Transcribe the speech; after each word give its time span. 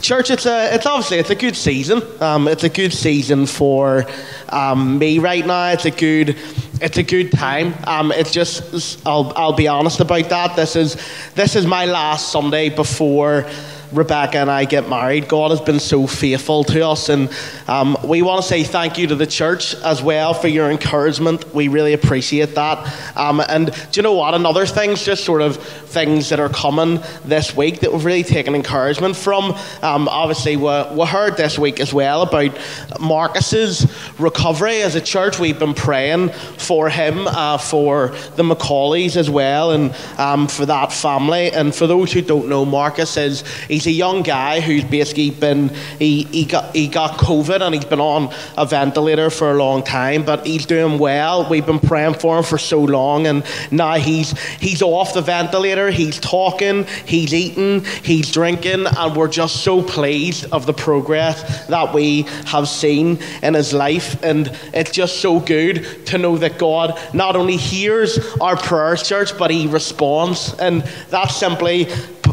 Church, 0.00 0.30
it's 0.30 0.46
a, 0.46 0.74
it's 0.74 0.86
obviously 0.86 1.18
it's 1.18 1.30
a 1.30 1.34
good 1.34 1.56
season. 1.56 2.02
Um, 2.20 2.48
it's 2.48 2.64
a 2.64 2.68
good 2.68 2.92
season 2.92 3.46
for 3.46 4.06
um, 4.50 4.98
me 4.98 5.18
right 5.18 5.46
now. 5.46 5.70
It's 5.70 5.84
a 5.84 5.90
good, 5.90 6.36
it's 6.80 6.98
a 6.98 7.02
good 7.02 7.32
time. 7.32 7.74
Um, 7.86 8.12
it's 8.12 8.30
just, 8.30 9.04
I'll, 9.06 9.32
I'll 9.36 9.52
be 9.52 9.68
honest 9.68 10.00
about 10.00 10.28
that. 10.28 10.56
This 10.56 10.76
is, 10.76 10.96
this 11.34 11.56
is 11.56 11.66
my 11.66 11.86
last 11.86 12.30
Sunday 12.30 12.68
before 12.68 13.48
Rebecca 13.94 14.38
and 14.38 14.50
I 14.50 14.64
get 14.64 14.88
married. 14.88 15.28
God 15.28 15.50
has 15.52 15.60
been 15.60 15.78
so 15.78 16.06
faithful 16.06 16.64
to 16.64 16.86
us, 16.86 17.08
and 17.08 17.30
um, 17.68 17.96
we 18.04 18.22
want 18.22 18.42
to 18.42 18.48
say 18.48 18.64
thank 18.64 18.98
you 18.98 19.06
to 19.06 19.14
the 19.14 19.26
church 19.26 19.74
as 19.76 20.02
well 20.02 20.34
for 20.34 20.48
your 20.48 20.70
encouragement. 20.70 21.54
We 21.54 21.68
really 21.68 21.92
appreciate 21.92 22.56
that. 22.56 23.16
Um, 23.16 23.40
and 23.40 23.66
do 23.66 23.98
you 23.98 24.02
know 24.02 24.14
what? 24.14 24.34
Another 24.34 24.66
thing, 24.66 24.96
just 24.96 25.24
sort 25.24 25.42
of 25.42 25.56
things 25.56 26.30
that 26.30 26.40
are 26.40 26.48
coming 26.48 27.00
this 27.24 27.56
week 27.56 27.80
that 27.80 27.92
we've 27.92 28.04
really 28.04 28.24
taken 28.24 28.54
encouragement 28.54 29.16
from. 29.16 29.52
Um, 29.82 30.08
obviously, 30.08 30.56
we, 30.56 30.82
we 30.92 31.06
heard 31.06 31.36
this 31.36 31.56
week 31.58 31.78
as 31.78 31.94
well 31.94 32.22
about 32.22 32.58
Marcus's 33.00 33.86
recovery 34.18 34.82
as 34.82 34.96
a 34.96 35.00
church. 35.00 35.38
We've 35.38 35.58
been 35.58 35.74
praying 35.74 36.30
for 36.30 36.88
him, 36.88 37.28
uh, 37.28 37.58
for 37.58 38.08
the 38.34 38.42
Macaulays 38.42 39.16
as 39.16 39.30
well, 39.30 39.70
and 39.70 39.94
um, 40.18 40.48
for 40.48 40.66
that 40.66 40.92
family. 40.92 41.52
And 41.52 41.72
for 41.72 41.86
those 41.86 42.12
who 42.12 42.22
don't 42.22 42.48
know, 42.48 42.64
Marcus 42.64 43.16
is 43.16 43.44
he's 43.68 43.83
he's 43.84 43.94
a 43.94 43.96
young 43.96 44.22
guy 44.22 44.60
who's 44.60 44.84
basically 44.84 45.30
been 45.30 45.68
he, 45.98 46.24
he 46.24 46.44
got 46.44 46.74
he 46.74 46.88
got 46.88 47.18
COVID 47.18 47.60
and 47.60 47.74
he's 47.74 47.84
been 47.84 48.00
on 48.00 48.34
a 48.56 48.64
ventilator 48.64 49.30
for 49.30 49.50
a 49.50 49.54
long 49.54 49.82
time, 49.82 50.24
but 50.24 50.46
he's 50.46 50.66
doing 50.66 50.98
well. 50.98 51.48
We've 51.48 51.66
been 51.66 51.80
praying 51.80 52.14
for 52.14 52.38
him 52.38 52.44
for 52.44 52.58
so 52.58 52.82
long, 52.82 53.26
and 53.26 53.44
now 53.70 53.94
he's 53.94 54.38
he's 54.58 54.82
off 54.82 55.14
the 55.14 55.20
ventilator. 55.20 55.90
He's 55.90 56.18
talking, 56.18 56.84
he's 57.06 57.34
eating, 57.34 57.84
he's 58.02 58.30
drinking, 58.30 58.86
and 58.86 59.16
we're 59.16 59.28
just 59.28 59.62
so 59.62 59.82
pleased 59.82 60.46
of 60.52 60.66
the 60.66 60.72
progress 60.72 61.66
that 61.66 61.92
we 61.92 62.22
have 62.46 62.68
seen 62.68 63.18
in 63.42 63.54
his 63.54 63.72
life. 63.72 64.22
And 64.22 64.48
it's 64.72 64.90
just 64.90 65.20
so 65.20 65.40
good 65.40 66.06
to 66.06 66.18
know 66.18 66.38
that 66.38 66.58
God 66.58 66.98
not 67.12 67.36
only 67.36 67.56
hears 67.56 68.18
our 68.40 68.56
prayers, 68.56 69.06
church, 69.06 69.36
but 69.36 69.50
He 69.50 69.66
responds, 69.66 70.54
and 70.54 70.82
that's 71.10 71.36
simply 71.36 71.88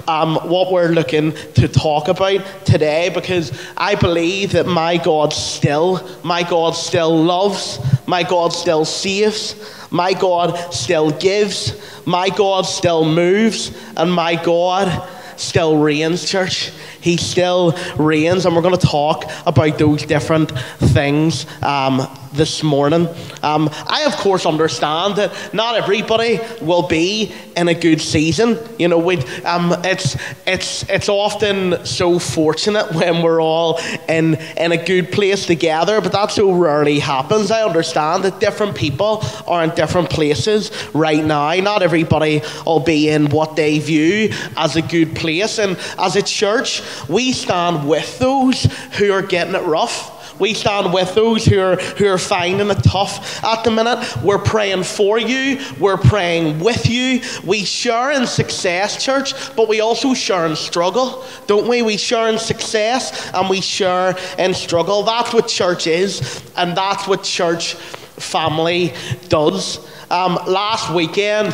um, 0.08 0.36
what 0.36 0.72
we're 0.72 0.90
looking 0.90 1.34
to 1.56 1.68
talk 1.68 2.08
about 2.08 2.42
today 2.66 3.10
because 3.14 3.52
I 3.78 3.96
believe 3.96 4.54
that 4.54 4.66
my 4.68 4.98
God 4.98 5.34
still, 5.34 6.08
my 6.24 6.44
God 6.44 6.76
still 6.76 7.16
loves, 7.16 7.80
my 8.08 8.24
God 8.24 8.54
still 8.54 8.86
saves, 8.86 9.56
my 9.92 10.14
God 10.14 10.74
still 10.74 11.12
gives, 11.12 11.74
my 12.06 12.30
God 12.30 12.64
still 12.64 13.06
moves, 13.06 13.72
and 13.98 14.12
my 14.12 14.36
God 14.36 15.08
still 15.38 15.78
reigns, 15.78 16.30
church. 16.30 16.72
He 17.02 17.18
still 17.18 17.78
reigns, 17.98 18.46
and 18.46 18.56
we're 18.56 18.62
going 18.62 18.78
to 18.78 18.88
talk 18.88 19.26
about 19.46 19.78
those 19.78 20.06
different 20.06 20.52
things 20.80 21.46
um, 21.64 22.08
this 22.34 22.64
morning. 22.64 23.08
Um, 23.44 23.70
I, 23.88 24.06
of 24.06 24.16
course, 24.16 24.46
understand 24.46 25.16
that 25.18 25.54
not 25.54 25.76
everybody 25.76 26.40
will 26.62 26.88
be 26.88 27.34
in 27.58 27.68
a 27.68 27.74
good 27.74 28.02
season. 28.02 28.58
You 28.80 28.88
know, 28.88 29.12
um, 29.46 29.76
it's, 29.84 30.18
it's, 30.46 30.88
it's 30.90 31.10
often 31.10 31.86
so 31.86 32.20
fortunate 32.20 32.92
when 32.96 33.22
we're 33.22 33.42
all 33.42 33.80
in, 34.08 34.36
in 34.58 34.72
a 34.72 34.84
good 34.84 35.12
place 35.12 35.46
together, 35.46 36.02
but 36.02 36.12
that 36.12 36.32
so 36.32 36.52
rarely 36.54 37.00
happens. 37.00 37.52
I 37.52 37.64
understand 37.64 38.24
that 38.24 38.40
different 38.40 38.76
people 38.76 39.24
are 39.48 39.64
in 39.64 39.72
different 39.72 40.10
places 40.10 40.72
right 40.94 41.24
now. 41.24 41.54
Not 41.56 41.84
everybody 41.84 42.42
will 42.66 42.80
be 42.80 43.10
in 43.10 43.30
what 43.30 43.56
they 43.56 43.80
view 43.80 44.34
as 44.56 44.76
a 44.76 44.82
good 44.82 45.16
place. 45.16 45.60
And 45.60 45.78
as 46.00 46.16
a 46.16 46.22
church, 46.22 46.82
we 47.08 47.32
stand 47.32 47.88
with 47.88 48.20
those 48.20 48.64
who 48.98 49.12
are 49.12 49.22
getting 49.22 49.56
it 49.56 49.64
rough. 49.64 50.20
We 50.40 50.56
stand 50.56 50.92
with 50.92 51.14
those 51.14 51.46
who 51.46 51.60
are, 51.60 51.76
who 51.76 52.08
are 52.08 52.18
finding 52.18 52.72
it 52.72 52.84
tough 52.84 53.44
at 53.44 53.64
the 53.64 53.70
minute. 53.70 54.04
We're 54.24 54.40
praying 54.40 54.84
for 54.84 55.20
you. 55.20 55.60
We're 55.80 55.98
praying 55.98 56.60
with 56.60 56.90
you. 56.90 57.22
We 57.46 57.64
share 57.64 58.12
in 58.12 58.26
success, 58.26 59.04
church, 59.04 59.34
but 59.56 59.70
we 59.70 59.82
also 59.82 60.16
share 60.16 60.48
in 60.48 60.56
struggle, 60.56 61.24
don't 61.46 61.68
we? 61.68 61.84
We 61.84 61.96
share 61.96 62.28
in 62.28 62.40
success 62.40 63.32
and 63.36 63.50
we 63.50 63.62
share 63.62 64.18
in 64.40 64.56
struggle. 64.56 65.04
That's 65.04 65.32
what 65.32 65.48
church 65.48 65.86
is, 65.86 66.42
and 66.58 66.76
that's 66.76 67.08
what 67.08 67.22
church 67.24 67.76
family 67.76 68.94
does. 69.30 69.88
Um, 70.10 70.40
last 70.48 70.92
weekend, 70.92 71.54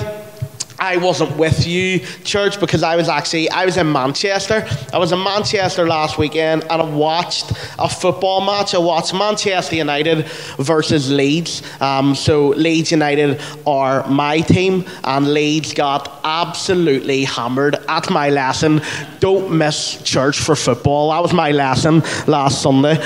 I 0.79 0.97
wasn't 0.97 1.35
with 1.37 1.65
you, 1.65 1.99
church, 2.23 2.59
because 2.59 2.83
I 2.83 2.95
was 2.95 3.09
actually 3.09 3.49
I 3.49 3.65
was 3.65 3.77
in 3.77 3.91
Manchester. 3.91 4.67
I 4.93 4.99
was 4.99 5.11
in 5.11 5.21
Manchester 5.23 5.87
last 5.87 6.17
weekend 6.17 6.63
and 6.63 6.81
I 6.81 6.85
watched 6.85 7.51
a 7.79 7.89
football 7.89 8.41
match. 8.41 8.75
I 8.75 8.77
watched 8.77 9.13
Manchester 9.13 9.75
United 9.75 10.27
versus 10.59 11.11
Leeds. 11.11 11.63
Um, 11.81 12.13
so 12.13 12.49
Leeds 12.49 12.91
United 12.91 13.41
are 13.65 14.07
my 14.07 14.41
team, 14.41 14.85
and 15.03 15.33
Leeds 15.33 15.73
got 15.73 16.19
absolutely 16.23 17.23
hammered 17.23 17.77
at 17.87 18.09
my 18.11 18.29
lesson. 18.29 18.81
Don't 19.19 19.51
miss 19.51 20.01
church 20.03 20.39
for 20.39 20.55
football. 20.55 21.09
That 21.11 21.23
was 21.23 21.33
my 21.33 21.51
lesson 21.51 22.01
last 22.27 22.61
Sunday. 22.61 23.03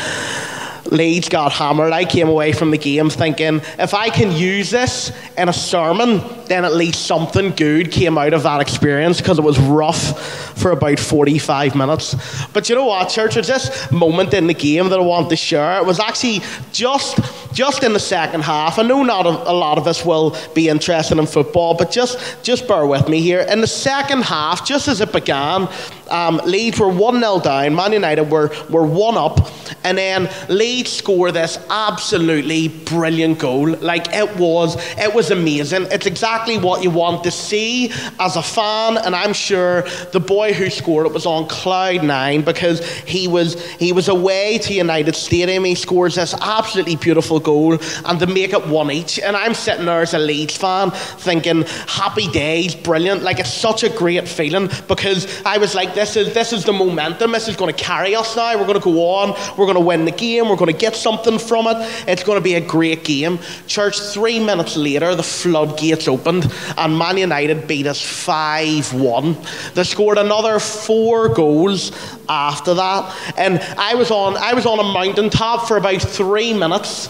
Leeds 0.85 1.29
got 1.29 1.51
hammered. 1.51 1.93
I 1.93 2.05
came 2.05 2.27
away 2.27 2.53
from 2.53 2.71
the 2.71 2.77
game 2.77 3.09
thinking, 3.09 3.61
if 3.77 3.93
I 3.93 4.09
can 4.09 4.31
use 4.31 4.71
this 4.71 5.11
in 5.37 5.47
a 5.47 5.53
sermon, 5.53 6.21
then 6.45 6.65
at 6.65 6.73
least 6.73 7.05
something 7.05 7.51
good 7.51 7.91
came 7.91 8.17
out 8.17 8.33
of 8.33 8.43
that 8.43 8.61
experience 8.61 9.21
because 9.21 9.37
it 9.37 9.43
was 9.43 9.59
rough 9.59 10.57
for 10.57 10.71
about 10.71 10.99
45 10.99 11.75
minutes. 11.75 12.15
But 12.47 12.69
you 12.69 12.75
know 12.75 12.85
what, 12.85 13.09
church? 13.09 13.37
It's 13.37 13.47
this 13.47 13.91
moment 13.91 14.33
in 14.33 14.47
the 14.47 14.53
game 14.53 14.89
that 14.89 14.99
I 14.99 15.03
want 15.03 15.29
to 15.29 15.35
share. 15.35 15.77
It 15.77 15.85
was 15.85 15.99
actually 15.99 16.41
just 16.71 17.19
just 17.53 17.83
in 17.83 17.91
the 17.91 17.99
second 17.99 18.41
half. 18.41 18.79
I 18.79 18.83
know 18.83 19.03
not 19.03 19.25
a, 19.25 19.29
a 19.29 19.51
lot 19.51 19.77
of 19.77 19.85
us 19.85 20.05
will 20.05 20.35
be 20.53 20.69
interested 20.69 21.17
in 21.17 21.25
football, 21.25 21.73
but 21.73 21.91
just 21.91 22.43
just 22.43 22.67
bear 22.67 22.85
with 22.85 23.07
me 23.09 23.21
here. 23.21 23.41
In 23.41 23.61
the 23.61 23.67
second 23.67 24.23
half, 24.23 24.65
just 24.65 24.87
as 24.87 25.01
it 25.01 25.11
began, 25.11 25.67
um, 26.11 26.41
Leeds 26.45 26.79
were 26.79 26.89
1 26.89 27.19
0 27.19 27.39
down. 27.39 27.75
Man 27.75 27.93
United 27.93 28.29
were, 28.29 28.51
were 28.69 28.85
1 28.85 29.17
up. 29.17 29.39
And 29.83 29.97
then 29.97 30.29
Leeds 30.49 30.91
score 30.91 31.31
this 31.31 31.57
absolutely 31.69 32.67
brilliant 32.67 33.39
goal. 33.39 33.69
Like 33.77 34.13
it 34.13 34.35
was, 34.37 34.77
it 34.97 35.13
was 35.13 35.31
amazing. 35.31 35.87
It's 35.91 36.05
exactly 36.05 36.57
what 36.57 36.83
you 36.83 36.91
want 36.91 37.23
to 37.23 37.31
see 37.31 37.91
as 38.19 38.35
a 38.35 38.43
fan. 38.43 38.97
And 38.97 39.15
I'm 39.15 39.33
sure 39.33 39.83
the 40.11 40.19
boy 40.19 40.53
who 40.53 40.69
scored 40.69 41.07
it 41.07 41.13
was 41.13 41.25
on 41.25 41.47
cloud 41.47 42.03
nine 42.03 42.41
because 42.41 42.85
he 43.01 43.27
was, 43.27 43.63
he 43.77 43.91
was 43.91 44.07
away 44.07 44.59
to 44.59 44.73
United 44.73 45.15
Stadium. 45.15 45.63
He 45.63 45.75
scores 45.75 46.15
this 46.15 46.35
absolutely 46.41 46.95
beautiful 46.95 47.39
goal 47.39 47.77
and 48.05 48.19
to 48.19 48.27
make 48.27 48.53
it 48.53 48.67
one 48.67 48.91
each. 48.91 49.19
And 49.19 49.35
I'm 49.35 49.53
sitting 49.53 49.85
there 49.85 50.01
as 50.01 50.13
a 50.13 50.19
Leeds 50.19 50.57
fan 50.57 50.91
thinking, 50.91 51.63
happy 51.87 52.27
days, 52.27 52.75
brilliant. 52.75 53.23
Like 53.23 53.39
it's 53.39 53.53
such 53.53 53.83
a 53.83 53.89
great 53.89 54.27
feeling 54.27 54.69
because 54.87 55.41
I 55.43 55.57
was 55.57 55.73
like, 55.73 55.95
is, 56.15 56.33
this 56.33 56.53
is 56.53 56.65
the 56.65 56.73
momentum. 56.73 57.31
This 57.31 57.47
is 57.47 57.55
going 57.55 57.73
to 57.73 57.83
carry 57.83 58.15
us 58.15 58.35
now. 58.35 58.57
We're 58.57 58.65
going 58.65 58.79
to 58.79 58.83
go 58.83 59.05
on. 59.05 59.29
We're 59.57 59.65
going 59.65 59.75
to 59.75 59.81
win 59.81 60.05
the 60.05 60.11
game. 60.11 60.49
We're 60.49 60.55
going 60.55 60.71
to 60.71 60.77
get 60.77 60.95
something 60.95 61.39
from 61.39 61.67
it. 61.67 61.77
It's 62.07 62.23
going 62.23 62.37
to 62.37 62.43
be 62.43 62.55
a 62.55 62.61
great 62.61 63.03
game. 63.03 63.39
Church, 63.67 63.99
three 63.99 64.39
minutes 64.39 64.75
later, 64.75 65.15
the 65.15 65.23
floodgates 65.23 66.07
opened 66.07 66.51
and 66.77 66.97
Man 66.97 67.17
United 67.17 67.67
beat 67.67 67.87
us 67.87 68.01
5 68.01 68.93
1. 68.93 69.37
They 69.75 69.83
scored 69.83 70.17
another 70.17 70.59
four 70.59 71.29
goals 71.29 71.91
after 72.27 72.73
that. 72.73 73.33
And 73.37 73.59
I 73.77 73.95
was 73.95 74.11
on, 74.11 74.37
I 74.37 74.53
was 74.53 74.65
on 74.65 74.79
a 74.79 74.83
mountaintop 74.83 75.67
for 75.67 75.77
about 75.77 76.01
three 76.01 76.53
minutes 76.53 77.09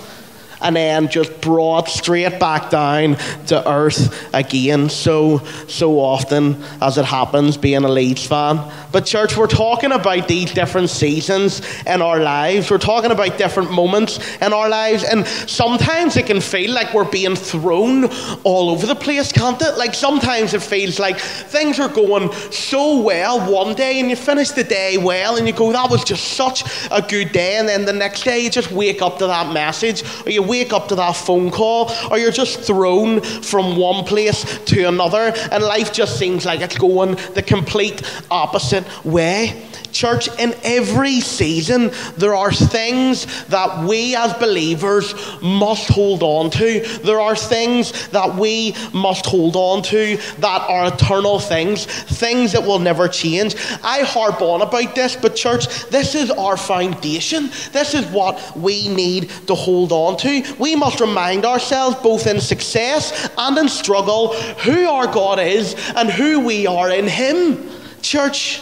and 0.62 0.76
then 0.76 1.10
just 1.10 1.42
brought 1.42 1.88
straight 1.88 2.40
back 2.40 2.70
down 2.70 3.16
to 3.48 3.70
earth 3.70 4.34
again. 4.34 4.90
So, 4.90 5.40
so 5.68 6.00
often 6.00 6.62
as 6.82 6.98
it 6.98 7.06
happens, 7.06 7.58
being 7.58 7.84
a 7.84 7.90
Leeds 7.90 8.26
fan. 8.26 8.72
But, 8.92 9.06
church, 9.06 9.38
we're 9.38 9.48
talking 9.48 9.92
about 9.92 10.28
these 10.28 10.54
different 10.54 10.90
seasons 10.90 11.62
in 11.86 12.02
our 12.02 12.20
lives. 12.20 12.70
We're 12.70 12.78
talking 12.78 13.12
about 13.12 13.38
different 13.38 13.72
moments 13.72 14.20
in 14.42 14.54
our 14.54 14.70
lives. 14.70 15.04
And 15.04 15.26
sometimes 15.26 16.18
it 16.18 16.26
can 16.26 16.42
feel 16.42 16.72
like 16.72 16.94
we're 16.94 17.10
being 17.10 17.36
thrown 17.36 18.06
all 18.44 18.70
over 18.70 18.86
the 18.86 18.96
place, 18.96 19.32
can't 19.32 19.62
it? 19.62 19.78
Like 19.78 19.94
sometimes 19.94 20.54
it 20.54 20.62
feels 20.62 21.00
like 21.00 21.20
things 21.20 21.80
are 21.80 21.90
going 21.90 22.32
so 22.52 23.02
well 23.02 23.52
one 23.52 23.76
day 23.76 24.00
and 24.00 24.10
you 24.10 24.16
finish 24.16 24.52
the 24.52 24.64
day 24.64 24.98
well 24.98 25.38
and 25.38 25.48
you 25.48 25.54
go, 25.54 25.72
that 25.72 25.90
was 25.90 26.04
just 26.04 26.34
such 26.34 26.64
a 26.92 27.02
good 27.02 27.32
day. 27.32 27.58
And 27.58 27.68
then 27.68 27.86
the 27.86 27.94
next 27.94 28.24
day 28.24 28.40
you 28.40 28.50
just 28.50 28.72
wake 28.72 29.02
up 29.02 29.18
to 29.20 29.28
that 29.28 29.54
message 29.54 30.04
or 30.26 30.32
you 30.32 30.44
wake 30.52 30.74
up 30.74 30.90
to 30.90 30.96
that 30.96 31.16
phone 31.16 31.50
call, 31.50 31.90
or 32.10 32.18
you're 32.20 32.38
just 32.44 32.60
thrown 32.60 33.22
from 33.22 33.78
one 33.78 34.04
place 34.04 34.40
to 34.66 34.84
another, 34.94 35.34
and 35.52 35.64
life 35.64 35.94
just 35.94 36.20
seems 36.20 36.46
like 36.46 36.60
it's 36.60 36.78
going 36.78 37.16
the 37.36 37.44
complete 37.56 38.02
opposite 38.30 38.86
way. 39.06 39.68
Church, 39.92 40.30
in 40.40 40.56
every 40.64 41.20
season, 41.20 41.92
there 42.18 42.34
are 42.34 42.52
things 42.52 43.26
that 43.48 43.86
we 43.86 44.16
as 44.16 44.34
believers 44.36 45.14
must 45.42 45.90
hold 45.90 46.24
on 46.24 46.50
to. 46.52 46.80
There 47.04 47.20
are 47.20 47.36
things 47.36 48.08
that 48.10 48.36
we 48.36 48.74
must 48.94 49.26
hold 49.26 49.56
on 49.56 49.84
to 49.84 50.18
that 50.40 50.62
are 50.70 50.94
eternal 50.94 51.40
things, 51.40 51.86
things 51.86 52.54
that 52.54 52.64
will 52.64 52.80
never 52.80 53.08
change. 53.10 53.56
I 53.84 54.00
harp 54.04 54.42
on 54.42 54.62
about 54.62 54.96
this, 54.96 55.18
but 55.18 55.36
church, 55.36 55.68
this 55.90 56.16
is 56.16 56.32
our 56.32 56.56
foundation. 56.58 57.50
This 57.74 57.94
is 57.94 58.06
what 58.08 58.40
we 58.56 58.88
need 58.88 59.30
to 59.48 59.56
hold 59.56 59.92
on 59.92 60.16
to. 60.20 60.41
We 60.58 60.76
must 60.76 61.00
remind 61.00 61.46
ourselves, 61.46 61.98
both 61.98 62.28
in 62.28 62.40
success 62.40 63.30
and 63.38 63.58
in 63.58 63.70
struggle, 63.70 64.34
who 64.34 64.88
our 64.88 65.08
God 65.08 65.40
is 65.40 65.76
and 65.96 66.10
who 66.10 66.40
we 66.40 66.68
are 66.68 66.90
in 66.90 67.08
Him. 67.08 67.70
Church, 68.02 68.62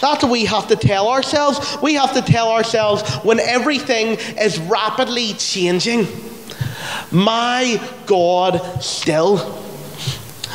that's 0.00 0.22
what 0.22 0.32
we 0.32 0.44
have 0.44 0.68
to 0.68 0.76
tell 0.76 1.08
ourselves. 1.08 1.78
We 1.82 1.94
have 1.94 2.14
to 2.14 2.22
tell 2.22 2.50
ourselves 2.50 3.02
when 3.24 3.40
everything 3.40 4.18
is 4.38 4.58
rapidly 4.58 5.34
changing. 5.34 6.06
My 7.10 7.80
God 8.06 8.82
still. 8.82 9.62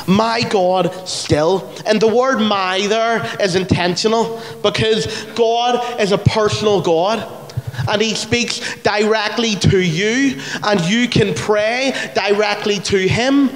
My 0.07 0.41
God 0.41 1.07
still. 1.07 1.73
And 1.85 2.01
the 2.01 2.13
word 2.13 2.39
my 2.39 2.87
there 2.87 3.25
is 3.39 3.55
intentional 3.55 4.41
because 4.61 5.07
God 5.35 5.99
is 5.99 6.11
a 6.11 6.17
personal 6.17 6.81
God. 6.81 7.42
And 7.87 8.01
he 8.01 8.13
speaks 8.13 8.75
directly 8.81 9.55
to 9.55 9.79
you, 9.79 10.39
and 10.63 10.81
you 10.81 11.07
can 11.07 11.33
pray 11.33 11.93
directly 12.13 12.79
to 12.79 12.97
him. 12.97 13.49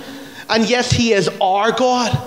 And 0.50 0.70
yes, 0.70 0.92
he 0.92 1.14
is 1.14 1.30
our 1.42 1.72
God, 1.72 2.18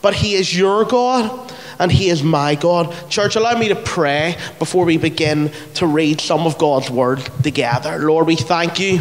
but 0.00 0.14
he 0.14 0.34
is 0.34 0.56
your 0.56 0.84
God 0.84 1.48
and 1.78 1.92
He 1.92 2.10
is 2.10 2.22
my 2.22 2.54
God. 2.54 2.94
Church, 3.08 3.36
allow 3.36 3.56
me 3.58 3.68
to 3.68 3.76
pray 3.76 4.36
before 4.58 4.84
we 4.84 4.96
begin 4.96 5.52
to 5.74 5.86
read 5.86 6.20
some 6.20 6.46
of 6.46 6.58
God's 6.58 6.90
Word 6.90 7.20
together. 7.42 7.98
Lord, 7.98 8.26
we 8.26 8.36
thank 8.36 8.80
you 8.80 9.00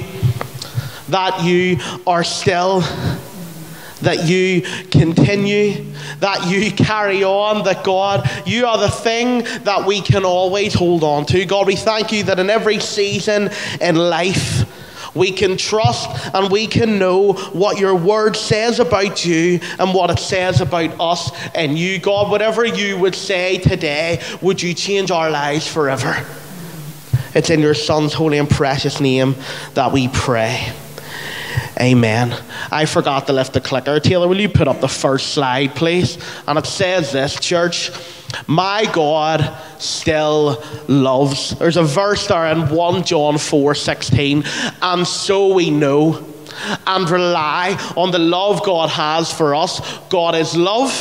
that 1.09 1.43
you 1.43 1.77
are 2.05 2.23
still 2.23 2.81
that 3.99 4.25
you 4.25 4.61
continue, 4.91 5.85
that 6.19 6.47
you 6.47 6.71
carry 6.71 7.23
on, 7.23 7.63
that 7.65 7.83
God, 7.83 8.29
you 8.45 8.65
are 8.65 8.77
the 8.77 8.89
thing 8.89 9.43
that 9.63 9.85
we 9.85 10.01
can 10.01 10.25
always 10.25 10.73
hold 10.73 11.03
on 11.03 11.25
to. 11.27 11.45
God, 11.45 11.67
we 11.67 11.75
thank 11.75 12.11
you 12.11 12.23
that 12.23 12.39
in 12.39 12.49
every 12.49 12.79
season 12.79 13.49
in 13.81 13.95
life, 13.95 14.65
we 15.15 15.31
can 15.31 15.57
trust 15.57 16.09
and 16.33 16.51
we 16.51 16.67
can 16.67 16.99
know 16.99 17.33
what 17.33 17.79
your 17.79 17.95
word 17.95 18.35
says 18.35 18.79
about 18.79 19.25
you 19.25 19.59
and 19.79 19.93
what 19.93 20.11
it 20.11 20.19
says 20.19 20.61
about 20.61 20.99
us 20.99 21.31
and 21.55 21.77
you. 21.77 21.99
God, 21.99 22.29
whatever 22.29 22.65
you 22.65 22.97
would 22.99 23.15
say 23.15 23.57
today, 23.57 24.21
would 24.41 24.61
you 24.61 24.73
change 24.73 25.09
our 25.11 25.31
lives 25.31 25.67
forever? 25.67 26.25
It's 27.33 27.49
in 27.49 27.59
your 27.59 27.73
Son's 27.73 28.13
holy 28.13 28.37
and 28.37 28.49
precious 28.49 28.99
name 28.99 29.35
that 29.73 29.91
we 29.91 30.07
pray. 30.07 30.71
Amen. 31.79 32.35
I 32.71 32.85
forgot 32.85 33.27
to 33.27 33.33
lift 33.33 33.53
the 33.53 33.61
clicker. 33.61 33.99
Taylor, 33.99 34.27
will 34.27 34.39
you 34.39 34.49
put 34.49 34.67
up 34.67 34.81
the 34.81 34.87
first 34.87 35.33
slide, 35.33 35.75
please? 35.75 36.17
And 36.47 36.57
it 36.57 36.65
says 36.65 37.11
this, 37.11 37.39
church 37.39 37.91
my 38.47 38.85
God 38.91 39.57
still 39.79 40.63
loves. 40.87 41.51
There's 41.57 41.77
a 41.77 41.83
verse 41.83 42.27
there 42.27 42.47
in 42.47 42.69
1 42.69 43.03
John 43.03 43.37
4 43.37 43.75
16, 43.75 44.43
and 44.81 45.07
so 45.07 45.53
we 45.53 45.69
know 45.69 46.25
and 46.85 47.09
rely 47.09 47.77
on 47.95 48.11
the 48.11 48.19
love 48.19 48.63
God 48.63 48.89
has 48.89 49.31
for 49.31 49.55
us. 49.55 49.79
God 50.09 50.35
is 50.35 50.55
love. 50.55 50.91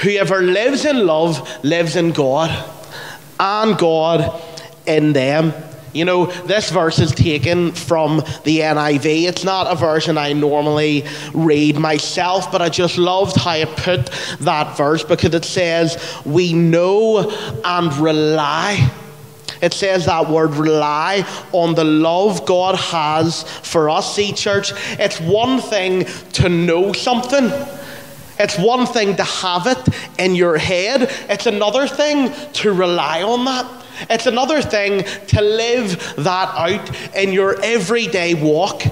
Whoever 0.00 0.42
lives 0.42 0.84
in 0.84 1.06
love 1.06 1.64
lives 1.64 1.96
in 1.96 2.12
God, 2.12 2.50
and 3.40 3.76
God 3.76 4.40
in 4.86 5.12
them. 5.12 5.52
You 5.98 6.04
know, 6.04 6.26
this 6.26 6.70
verse 6.70 6.98
is 7.00 7.12
taken 7.12 7.72
from 7.72 8.18
the 8.44 8.60
NIV. 8.60 9.24
It's 9.24 9.44
not 9.44 9.70
a 9.70 9.74
version 9.74 10.16
I 10.16 10.32
normally 10.32 11.04
read 11.34 11.76
myself, 11.76 12.50
but 12.52 12.62
I 12.62 12.68
just 12.68 12.98
loved 12.98 13.36
how 13.36 13.54
it 13.54 13.68
put 13.76 14.06
that 14.40 14.76
verse 14.76 15.02
because 15.02 15.34
it 15.34 15.44
says, 15.44 16.22
We 16.24 16.52
know 16.52 17.30
and 17.64 17.92
rely. 17.96 18.90
It 19.60 19.72
says 19.72 20.06
that 20.06 20.28
word 20.30 20.54
rely 20.54 21.24
on 21.52 21.74
the 21.74 21.84
love 21.84 22.46
God 22.46 22.76
has 22.76 23.42
for 23.42 23.90
us. 23.90 24.14
See, 24.14 24.32
church, 24.32 24.72
it's 25.00 25.20
one 25.20 25.60
thing 25.60 26.04
to 26.34 26.48
know 26.48 26.92
something. 26.92 27.50
It's 28.38 28.56
one 28.56 28.86
thing 28.86 29.16
to 29.16 29.24
have 29.24 29.66
it 29.66 29.78
in 30.18 30.36
your 30.36 30.58
head. 30.58 31.10
It's 31.28 31.46
another 31.46 31.88
thing 31.88 32.32
to 32.54 32.72
rely 32.72 33.22
on 33.22 33.44
that. 33.46 33.77
It's 34.08 34.26
another 34.26 34.62
thing 34.62 35.04
to 35.28 35.40
live 35.40 36.14
that 36.16 36.48
out 36.54 37.16
in 37.16 37.32
your 37.32 37.60
everyday 37.62 38.34
walk. 38.34 38.82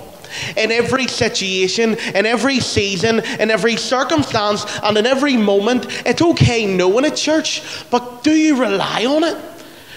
In 0.56 0.70
every 0.70 1.06
situation, 1.06 1.94
in 2.14 2.26
every 2.26 2.60
season, 2.60 3.20
in 3.40 3.50
every 3.50 3.76
circumstance, 3.76 4.66
and 4.82 4.98
in 4.98 5.06
every 5.06 5.36
moment, 5.36 5.86
it's 6.04 6.20
okay 6.20 6.66
knowing 6.66 7.06
it, 7.06 7.16
church, 7.16 7.62
but 7.90 8.22
do 8.22 8.32
you 8.32 8.60
rely 8.60 9.06
on 9.06 9.24
it? 9.24 9.36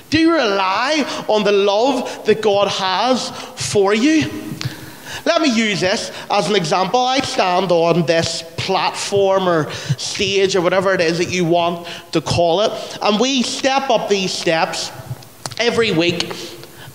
Do 0.10 0.18
you 0.18 0.32
rely 0.32 1.26
on 1.28 1.44
the 1.44 1.52
love 1.52 2.26
that 2.26 2.42
God 2.42 2.70
has 2.70 3.30
for 3.70 3.94
you? 3.94 4.30
Let 5.26 5.42
me 5.42 5.50
use 5.50 5.82
this 5.82 6.12
as 6.32 6.50
an 6.50 6.56
example. 6.56 7.02
I 7.02 7.20
stand 7.20 7.72
on 7.72 8.06
this 8.06 8.44
platform 8.58 9.48
or 9.50 9.70
stage 9.72 10.56
or 10.56 10.62
whatever 10.62 10.94
it 10.94 11.02
is 11.02 11.18
that 11.18 11.30
you 11.30 11.44
want 11.44 11.88
to 12.14 12.22
call 12.22 12.62
it, 12.62 12.98
and 13.02 13.20
we 13.20 13.44
step 13.44 13.90
up 13.90 14.10
these 14.10 14.32
steps 14.32 14.92
every 15.60 15.92
week. 15.92 16.32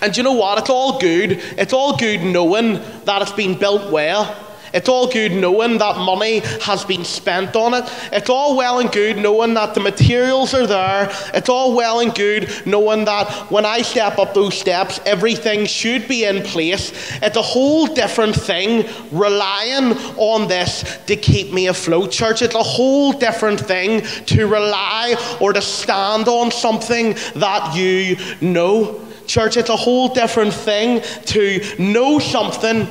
And 0.01 0.15
you 0.15 0.23
know 0.23 0.33
what? 0.33 0.57
It's 0.59 0.69
all 0.69 0.99
good. 0.99 1.31
It's 1.57 1.73
all 1.73 1.95
good 1.95 2.21
knowing 2.21 2.81
that 3.05 3.21
it's 3.21 3.31
been 3.31 3.57
built 3.57 3.91
well. 3.91 4.44
It's 4.75 4.89
all 4.89 5.07
good 5.07 5.31
knowing 5.31 5.77
that 5.77 5.97
money 5.97 6.39
has 6.61 6.83
been 6.83 7.05
spent 7.05 7.55
on 7.55 7.73
it. 7.73 7.85
It's 8.11 8.29
all 8.29 8.57
well 8.57 8.79
and 8.79 8.91
good 8.91 9.17
knowing 9.17 9.53
that 9.53 9.73
the 9.73 9.79
materials 9.79 10.53
are 10.53 10.67
there. 10.67 11.09
It's 11.33 11.47
all 11.47 11.73
well 11.73 12.01
and 12.01 12.13
good 12.13 12.51
knowing 12.65 13.05
that 13.05 13.49
when 13.49 13.65
I 13.65 13.81
step 13.81 14.19
up 14.19 14.33
those 14.33 14.57
steps, 14.57 14.99
everything 15.05 15.65
should 15.65 16.09
be 16.09 16.25
in 16.25 16.43
place. 16.43 16.91
It's 17.21 17.37
a 17.37 17.41
whole 17.41 17.87
different 17.87 18.35
thing 18.35 18.85
relying 19.13 19.93
on 20.17 20.49
this 20.49 20.83
to 21.05 21.15
keep 21.15 21.53
me 21.53 21.67
afloat, 21.67 22.11
church. 22.11 22.41
It's 22.41 22.53
a 22.53 22.61
whole 22.61 23.13
different 23.13 23.61
thing 23.61 24.01
to 24.25 24.45
rely 24.45 25.15
or 25.39 25.53
to 25.53 25.61
stand 25.61 26.27
on 26.27 26.51
something 26.51 27.15
that 27.35 27.73
you 27.75 28.17
know. 28.41 29.04
Church, 29.27 29.57
it's 29.57 29.69
a 29.69 29.75
whole 29.75 30.09
different 30.09 30.53
thing 30.53 31.01
to 31.25 31.61
know 31.79 32.19
something 32.19 32.87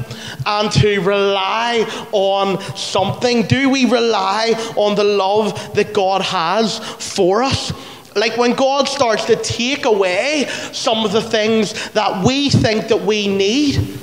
and 0.47 0.73
to 0.73 1.01
rely 1.01 1.87
on 2.13 2.61
something. 2.77 3.43
Do 3.43 3.71
we 3.71 3.85
rely 3.85 4.55
on 4.77 4.95
the 4.95 5.05
love 5.05 5.75
that 5.75 5.93
God 5.93 6.23
has 6.23 6.79
for 6.79 7.43
us? 7.43 7.73
Like 8.17 8.37
when 8.37 8.55
God 8.55 8.89
starts 8.89 9.25
to 9.27 9.37
take 9.37 9.85
away 9.85 10.47
some 10.73 11.05
of 11.05 11.13
the 11.13 11.23
things 11.23 11.91
that 11.91 12.25
we 12.25 12.51
think 12.51 12.89
that 12.89 13.03
we 13.03 13.27
need, 13.29 13.99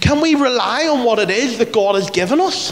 can 0.00 0.20
we 0.20 0.34
rely 0.34 0.88
on 0.88 1.04
what 1.04 1.18
it 1.18 1.30
is 1.30 1.58
that 1.58 1.72
God 1.72 1.94
has 1.94 2.10
given 2.10 2.40
us? 2.40 2.70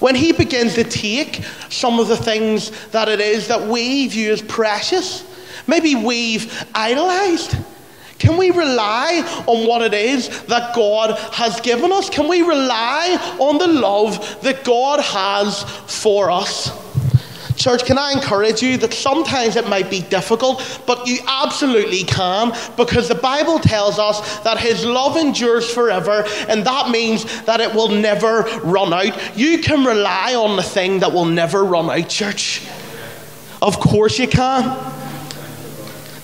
When 0.00 0.14
He 0.14 0.32
begins 0.32 0.74
to 0.74 0.84
take 0.84 1.42
some 1.70 1.98
of 1.98 2.08
the 2.08 2.16
things 2.16 2.70
that 2.88 3.08
it 3.08 3.20
is 3.20 3.48
that 3.48 3.66
we 3.66 4.06
view 4.08 4.32
as 4.32 4.42
precious, 4.42 5.24
maybe 5.66 5.94
we've 5.94 6.64
idolized 6.74 7.56
can 8.18 8.36
we 8.36 8.50
rely 8.50 9.44
on 9.46 9.66
what 9.66 9.82
it 9.82 9.94
is 9.94 10.42
that 10.44 10.74
God 10.74 11.18
has 11.32 11.60
given 11.60 11.92
us? 11.92 12.08
Can 12.08 12.28
we 12.28 12.42
rely 12.42 13.36
on 13.38 13.58
the 13.58 13.66
love 13.66 14.42
that 14.42 14.64
God 14.64 15.00
has 15.00 15.62
for 16.02 16.30
us? 16.30 16.70
Church, 17.56 17.86
can 17.86 17.96
I 17.98 18.12
encourage 18.12 18.62
you 18.62 18.76
that 18.78 18.92
sometimes 18.92 19.56
it 19.56 19.66
might 19.68 19.90
be 19.90 20.02
difficult, 20.02 20.82
but 20.86 21.06
you 21.06 21.18
absolutely 21.26 22.04
can 22.04 22.52
because 22.76 23.08
the 23.08 23.14
Bible 23.14 23.58
tells 23.58 23.98
us 23.98 24.38
that 24.40 24.58
His 24.58 24.84
love 24.84 25.16
endures 25.16 25.68
forever, 25.68 26.24
and 26.48 26.66
that 26.66 26.90
means 26.90 27.42
that 27.42 27.60
it 27.60 27.74
will 27.74 27.88
never 27.88 28.42
run 28.62 28.92
out. 28.92 29.36
You 29.36 29.58
can 29.58 29.84
rely 29.84 30.34
on 30.34 30.56
the 30.56 30.62
thing 30.62 31.00
that 31.00 31.12
will 31.12 31.24
never 31.24 31.64
run 31.64 31.90
out, 31.90 32.08
church. 32.08 32.66
Of 33.62 33.80
course 33.80 34.18
you 34.18 34.28
can. 34.28 34.95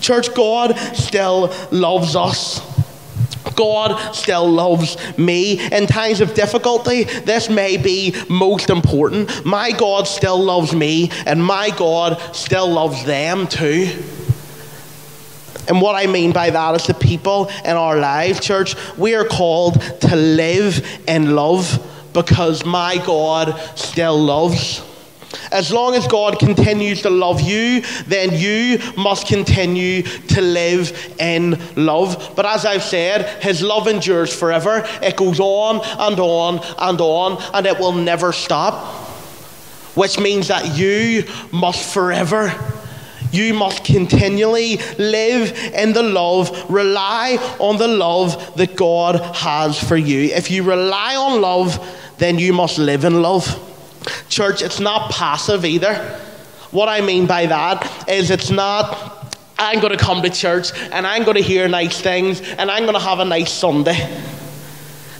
Church, 0.02 0.34
God 0.34 0.76
still 0.94 1.54
loves 1.70 2.14
us. 2.16 2.60
God 3.54 4.12
still 4.14 4.48
loves 4.48 4.96
me. 5.18 5.60
In 5.68 5.86
times 5.86 6.20
of 6.20 6.34
difficulty, 6.34 7.04
this 7.04 7.48
may 7.48 7.76
be 7.76 8.14
most 8.28 8.70
important. 8.70 9.44
My 9.44 9.72
God 9.72 10.06
still 10.06 10.38
loves 10.38 10.74
me, 10.74 11.10
and 11.26 11.44
my 11.44 11.70
God 11.70 12.20
still 12.34 12.68
loves 12.68 13.04
them 13.04 13.46
too. 13.46 14.02
And 15.68 15.80
what 15.80 15.94
I 15.94 16.06
mean 16.06 16.32
by 16.32 16.50
that 16.50 16.74
is 16.74 16.86
the 16.86 16.94
people 16.94 17.48
in 17.64 17.76
our 17.76 17.96
lives, 17.96 18.40
church, 18.40 18.74
we 18.98 19.14
are 19.14 19.24
called 19.24 19.80
to 20.00 20.16
live 20.16 20.84
in 21.06 21.36
love 21.36 21.88
because 22.12 22.64
my 22.64 22.96
God 23.06 23.58
still 23.76 24.18
loves. 24.18 24.82
As 25.50 25.72
long 25.72 25.94
as 25.94 26.06
God 26.06 26.38
continues 26.38 27.02
to 27.02 27.10
love 27.10 27.40
you, 27.40 27.82
then 28.06 28.30
you 28.32 28.78
must 28.96 29.26
continue 29.26 30.02
to 30.02 30.40
live 30.40 31.14
in 31.18 31.60
love. 31.76 32.32
But 32.36 32.46
as 32.46 32.64
I've 32.64 32.82
said, 32.82 33.42
His 33.42 33.62
love 33.62 33.88
endures 33.88 34.34
forever. 34.34 34.82
It 35.02 35.16
goes 35.16 35.40
on 35.40 35.80
and 35.98 36.20
on 36.20 36.60
and 36.78 37.00
on, 37.00 37.42
and 37.54 37.66
it 37.66 37.78
will 37.78 37.92
never 37.92 38.32
stop. 38.32 39.00
Which 39.94 40.18
means 40.18 40.48
that 40.48 40.76
you 40.76 41.24
must 41.52 41.92
forever 41.92 42.50
you 43.32 43.54
must 43.54 43.82
continually 43.82 44.76
live 44.98 45.52
in 45.74 45.94
the 45.94 46.02
love, 46.02 46.70
rely 46.70 47.38
on 47.58 47.78
the 47.78 47.88
love 47.88 48.56
that 48.56 48.76
God 48.76 49.16
has 49.36 49.82
for 49.82 49.96
you. 49.96 50.34
If 50.34 50.50
you 50.50 50.62
rely 50.62 51.16
on 51.16 51.40
love, 51.40 51.80
then 52.18 52.38
you 52.38 52.52
must 52.52 52.78
live 52.78 53.04
in 53.04 53.22
love. 53.22 53.71
Church, 54.28 54.62
it's 54.62 54.80
not 54.80 55.10
passive 55.10 55.64
either. 55.64 55.94
What 56.70 56.88
I 56.88 57.00
mean 57.00 57.26
by 57.26 57.46
that 57.46 58.08
is 58.08 58.30
it's 58.30 58.50
not, 58.50 59.36
I'm 59.58 59.80
going 59.80 59.96
to 59.96 60.02
come 60.02 60.22
to 60.22 60.30
church 60.30 60.72
and 60.74 61.06
I'm 61.06 61.24
going 61.24 61.36
to 61.36 61.42
hear 61.42 61.68
nice 61.68 62.00
things 62.00 62.40
and 62.40 62.70
I'm 62.70 62.84
going 62.84 62.94
to 62.94 63.00
have 63.00 63.20
a 63.20 63.24
nice 63.24 63.52
Sunday. 63.52 64.08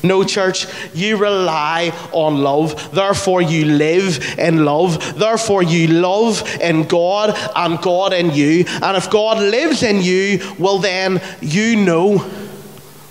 No, 0.05 0.25
church, 0.25 0.67
you 0.95 1.17
rely 1.17 1.93
on 2.13 2.43
love. 2.43 2.93
Therefore, 2.93 3.41
you 3.41 3.67
live 3.67 4.37
in 4.39 4.65
love. 4.65 5.17
Therefore, 5.17 5.63
you 5.63 5.87
love 5.89 6.43
in 6.61 6.85
God 6.85 7.39
and 7.55 7.81
God 7.81 8.13
in 8.13 8.33
you. 8.33 8.65
And 8.83 8.97
if 8.97 9.11
God 9.11 9.39
lives 9.39 9.83
in 9.83 10.03
you, 10.03 10.41
well, 10.59 10.79
then 10.79 11.23
you 11.41 11.77
know, 11.77 12.29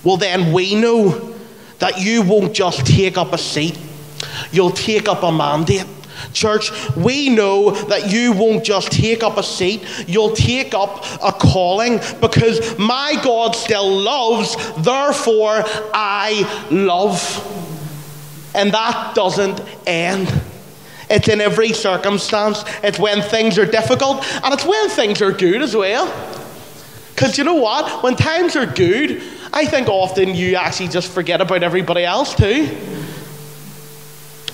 well, 0.04 0.18
then 0.18 0.52
we 0.52 0.76
know 0.76 1.34
that 1.80 2.00
you 2.00 2.24
won't 2.24 2.54
just 2.54 2.86
take 2.86 3.18
up 3.18 3.32
a 3.34 3.38
seat, 3.38 3.78
you'll 4.52 4.72
take 4.72 5.08
up 5.08 5.24
a 5.24 5.32
mandate. 5.32 5.86
Church, 6.34 6.72
we 6.96 7.30
know 7.30 7.72
that 7.72 8.12
you 8.12 8.32
won't 8.34 8.64
just 8.64 8.92
take 8.92 9.24
up 9.24 9.38
a 9.38 9.44
seat, 9.44 9.84
you'll 10.08 10.36
take 10.36 10.74
up 10.74 11.04
a 11.22 11.32
calling 11.32 12.00
because 12.20 12.78
my 12.78 13.20
God 13.24 13.56
still 13.56 13.90
loves, 13.90 14.56
therefore 14.84 15.64
I 15.94 16.68
love. 16.70 17.20
And 18.54 18.72
that 18.74 19.16
doesn't 19.16 19.62
end. 19.88 20.32
It's 21.10 21.28
in 21.28 21.42
every 21.42 21.74
circumstance. 21.74 22.64
It's 22.84 22.98
when 22.98 23.22
things 23.22 23.58
are 23.58 23.66
difficult 23.66 24.26
and 24.44 24.54
it's 24.54 24.66
when 24.66 24.90
things 24.90 25.22
are 25.22 25.32
good 25.32 25.62
as 25.62 25.76
well. 25.76 26.08
Because 27.14 27.38
you 27.38 27.44
know 27.44 27.56
what? 27.56 28.02
When 28.04 28.16
times 28.16 28.56
are 28.56 28.66
good, 28.66 29.22
I 29.54 29.66
think 29.66 29.90
often 29.90 30.34
you 30.34 30.56
actually 30.56 30.90
just 30.90 31.12
forget 31.12 31.42
about 31.42 31.64
everybody 31.64 32.06
else 32.06 32.34
too. 32.34 32.70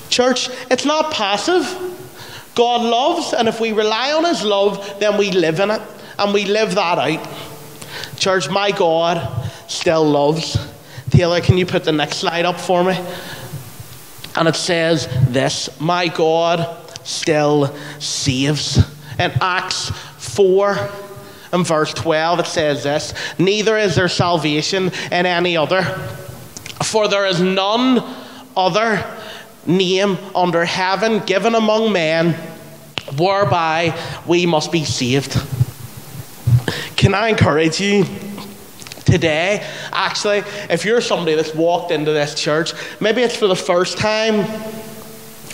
Church, 0.10 0.50
it's 0.70 0.86
not 0.86 1.14
passive. 1.14 1.66
God 2.56 2.82
loves, 2.82 3.34
and 3.34 3.48
if 3.48 3.60
we 3.60 3.72
rely 3.72 4.14
on 4.14 4.26
His 4.26 4.44
love, 4.44 5.00
then 5.00 5.18
we 5.18 5.32
live 5.32 5.60
in 5.60 5.70
it, 5.70 5.82
and 6.18 6.34
we 6.34 6.46
live 6.46 6.74
that 6.76 6.98
out. 6.98 7.28
Church, 8.18 8.50
my 8.50 8.72
God 8.72 9.52
still 9.68 10.04
loves. 10.04 10.58
Taylor, 11.12 11.40
can 11.40 11.58
you 11.58 11.66
put 11.66 11.84
the 11.84 11.92
next 11.92 12.18
slide 12.18 12.46
up 12.46 12.60
for 12.60 12.84
me? 12.84 12.98
And 14.36 14.48
it 14.48 14.56
says 14.56 15.08
this 15.30 15.70
My 15.80 16.08
God 16.08 16.78
still 17.04 17.76
saves. 18.00 18.78
In 19.20 19.32
Acts 19.42 19.90
4 20.18 20.90
and 21.54 21.66
verse 21.66 21.94
12, 21.94 22.40
it 22.40 22.46
says 22.46 22.84
this 22.84 23.14
Neither 23.40 23.78
is 23.78 23.96
there 23.96 24.08
salvation 24.08 24.92
in 25.12 25.26
any 25.26 25.58
other, 25.58 25.84
for 26.84 27.08
there 27.08 27.26
is 27.26 27.42
none 27.42 28.04
other 28.56 29.04
name 29.68 30.18
under 30.34 30.66
heaven 30.66 31.20
given 31.20 31.54
among 31.54 31.92
men 31.92 32.34
whereby 33.18 33.98
we 34.26 34.46
must 34.46 34.72
be 34.72 34.84
saved. 34.84 35.38
Can 36.96 37.14
I 37.14 37.30
encourage 37.30 37.80
you? 37.80 38.06
Today, 39.06 39.66
actually, 39.94 40.40
if 40.70 40.84
you're 40.84 41.00
somebody 41.00 41.36
that's 41.36 41.56
walked 41.56 41.92
into 41.92 42.12
this 42.12 42.36
church, 42.36 42.74
maybe 43.00 43.22
it's 43.22 43.38
for 43.38 43.48
the 43.48 43.56
first 43.56 43.98
time, 43.98 44.46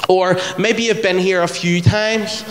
or 0.10 0.39
maybe 0.58 0.84
you've 0.84 1.03
been 1.03 1.20
here 1.20 1.43
a 1.43 1.48
few 1.48 1.79
times, 1.79 2.43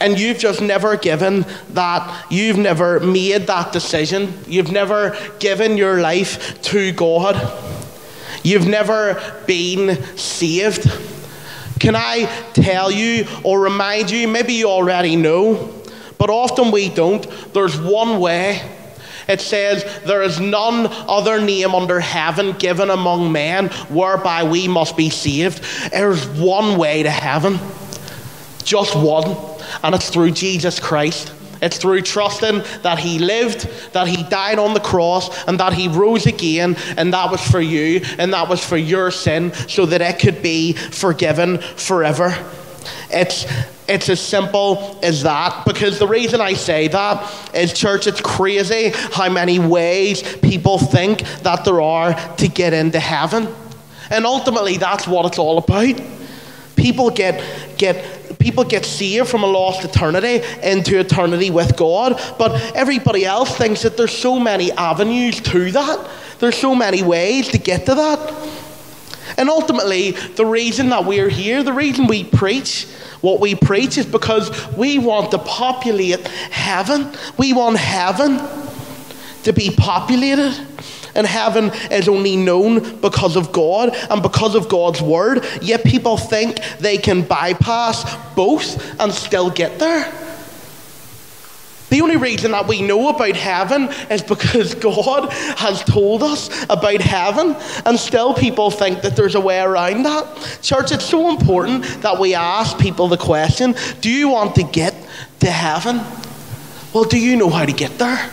and 0.00 0.18
you've 0.18 0.38
just 0.38 0.60
never 0.60 0.96
given 0.96 1.46
that, 1.70 2.26
you've 2.32 2.58
never 2.58 2.98
made 2.98 3.46
that 3.46 3.72
decision, 3.72 4.32
you've 4.48 4.72
never 4.72 5.16
given 5.38 5.76
your 5.76 6.00
life 6.00 6.60
to 6.62 6.90
God 6.90 7.36
You've 8.42 8.66
never 8.66 9.20
been 9.46 10.02
saved. 10.16 10.90
Can 11.78 11.94
I 11.94 12.26
tell 12.54 12.90
you 12.90 13.26
or 13.44 13.60
remind 13.60 14.10
you? 14.10 14.26
Maybe 14.26 14.54
you 14.54 14.68
already 14.68 15.16
know, 15.16 15.72
but 16.18 16.30
often 16.30 16.70
we 16.70 16.88
don't. 16.88 17.26
There's 17.52 17.80
one 17.80 18.20
way. 18.20 18.60
It 19.28 19.40
says, 19.40 19.84
There 20.04 20.22
is 20.22 20.40
none 20.40 20.86
other 20.90 21.40
name 21.40 21.74
under 21.74 22.00
heaven 22.00 22.52
given 22.52 22.90
among 22.90 23.30
men 23.30 23.68
whereby 23.88 24.44
we 24.44 24.66
must 24.66 24.96
be 24.96 25.10
saved. 25.10 25.62
There's 25.90 26.26
one 26.26 26.78
way 26.78 27.02
to 27.02 27.10
heaven, 27.10 27.58
just 28.64 28.96
one, 28.96 29.36
and 29.82 29.94
it's 29.94 30.08
through 30.08 30.32
Jesus 30.32 30.80
Christ. 30.80 31.32
It's 31.60 31.78
through 31.78 32.02
trusting 32.02 32.62
that 32.82 32.98
He 32.98 33.18
lived, 33.18 33.68
that 33.92 34.08
He 34.08 34.22
died 34.24 34.58
on 34.58 34.74
the 34.74 34.80
cross, 34.80 35.44
and 35.46 35.58
that 35.60 35.72
He 35.72 35.88
rose 35.88 36.26
again, 36.26 36.76
and 36.96 37.12
that 37.12 37.30
was 37.30 37.40
for 37.40 37.60
you, 37.60 38.00
and 38.18 38.32
that 38.32 38.48
was 38.48 38.64
for 38.64 38.76
your 38.76 39.10
sin, 39.10 39.52
so 39.68 39.86
that 39.86 40.00
it 40.00 40.18
could 40.18 40.42
be 40.42 40.72
forgiven 40.72 41.58
forever. 41.58 42.36
It's 43.10 43.46
it's 43.88 44.10
as 44.10 44.20
simple 44.20 44.98
as 45.02 45.22
that. 45.22 45.64
Because 45.64 45.98
the 45.98 46.06
reason 46.06 46.42
I 46.42 46.52
say 46.52 46.88
that 46.88 47.54
is, 47.54 47.72
church, 47.72 48.06
it's 48.06 48.20
crazy 48.20 48.90
how 49.12 49.30
many 49.30 49.58
ways 49.58 50.22
people 50.38 50.78
think 50.78 51.20
that 51.42 51.64
there 51.64 51.80
are 51.80 52.14
to 52.36 52.48
get 52.48 52.74
into 52.74 53.00
heaven. 53.00 53.48
And 54.10 54.26
ultimately, 54.26 54.76
that's 54.76 55.08
what 55.08 55.24
it's 55.24 55.38
all 55.38 55.56
about. 55.56 56.00
People 56.76 57.10
get, 57.10 57.42
get 57.78 58.27
people 58.38 58.64
get 58.64 58.84
saved 58.84 59.28
from 59.28 59.42
a 59.42 59.46
lost 59.46 59.84
eternity 59.84 60.42
into 60.62 60.98
eternity 60.98 61.50
with 61.50 61.76
God, 61.76 62.20
but 62.38 62.52
everybody 62.74 63.24
else 63.24 63.56
thinks 63.56 63.82
that 63.82 63.96
there's 63.96 64.16
so 64.16 64.38
many 64.38 64.72
avenues 64.72 65.40
to 65.40 65.70
that. 65.72 66.10
There's 66.38 66.56
so 66.56 66.74
many 66.74 67.02
ways 67.02 67.48
to 67.48 67.58
get 67.58 67.86
to 67.86 67.94
that. 67.94 68.50
And 69.36 69.48
ultimately, 69.48 70.12
the 70.12 70.46
reason 70.46 70.88
that 70.88 71.04
we're 71.04 71.28
here, 71.28 71.62
the 71.62 71.72
reason 71.72 72.06
we 72.06 72.24
preach 72.24 72.86
what 73.20 73.40
we 73.40 73.54
preach 73.54 73.98
is 73.98 74.06
because 74.06 74.50
we 74.76 74.98
want 74.98 75.32
to 75.32 75.38
populate 75.38 76.26
heaven. 76.28 77.12
We 77.36 77.52
want 77.52 77.76
heaven 77.76 78.38
to 79.42 79.52
be 79.52 79.70
populated 79.70 80.54
and 81.18 81.26
heaven 81.26 81.70
is 81.90 82.08
only 82.08 82.36
known 82.36 83.00
because 83.00 83.36
of 83.36 83.52
God 83.52 83.94
and 84.08 84.22
because 84.22 84.54
of 84.54 84.68
God's 84.68 85.02
word. 85.02 85.44
Yet 85.60 85.84
people 85.84 86.16
think 86.16 86.60
they 86.78 86.96
can 86.96 87.22
bypass 87.22 88.16
both 88.34 88.98
and 89.00 89.12
still 89.12 89.50
get 89.50 89.78
there. 89.78 90.10
The 91.90 92.02
only 92.02 92.16
reason 92.16 92.52
that 92.52 92.68
we 92.68 92.82
know 92.82 93.08
about 93.08 93.34
heaven 93.34 93.88
is 94.10 94.22
because 94.22 94.74
God 94.76 95.32
has 95.32 95.82
told 95.82 96.22
us 96.22 96.50
about 96.64 97.00
heaven, 97.00 97.56
and 97.84 97.98
still 97.98 98.34
people 98.34 98.70
think 98.70 99.02
that 99.02 99.16
there's 99.16 99.34
a 99.34 99.40
way 99.40 99.60
around 99.60 100.04
that. 100.04 100.60
Church, 100.62 100.92
it's 100.92 101.04
so 101.04 101.30
important 101.30 101.84
that 102.02 102.18
we 102.18 102.34
ask 102.34 102.78
people 102.78 103.08
the 103.08 103.16
question 103.16 103.74
do 104.00 104.10
you 104.10 104.28
want 104.28 104.54
to 104.56 104.62
get 104.62 104.94
to 105.40 105.50
heaven? 105.50 105.96
Well, 106.92 107.04
do 107.04 107.18
you 107.18 107.36
know 107.36 107.50
how 107.50 107.64
to 107.64 107.72
get 107.72 107.98
there? 107.98 108.30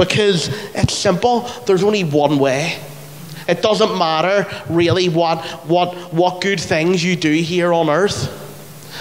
Because 0.00 0.48
it's 0.74 0.94
simple, 0.94 1.40
there's 1.66 1.84
only 1.84 2.04
one 2.04 2.38
way. 2.38 2.80
It 3.46 3.60
doesn't 3.60 3.98
matter 3.98 4.46
really 4.70 5.10
what, 5.10 5.44
what, 5.66 5.94
what 6.14 6.40
good 6.40 6.58
things 6.58 7.04
you 7.04 7.16
do 7.16 7.30
here 7.30 7.70
on 7.70 7.90
earth 7.90 8.38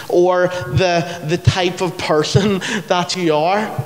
or 0.10 0.48
the, 0.48 1.24
the 1.26 1.38
type 1.38 1.80
of 1.80 1.98
person 1.98 2.60
that 2.88 3.16
you 3.16 3.34
are. 3.34 3.86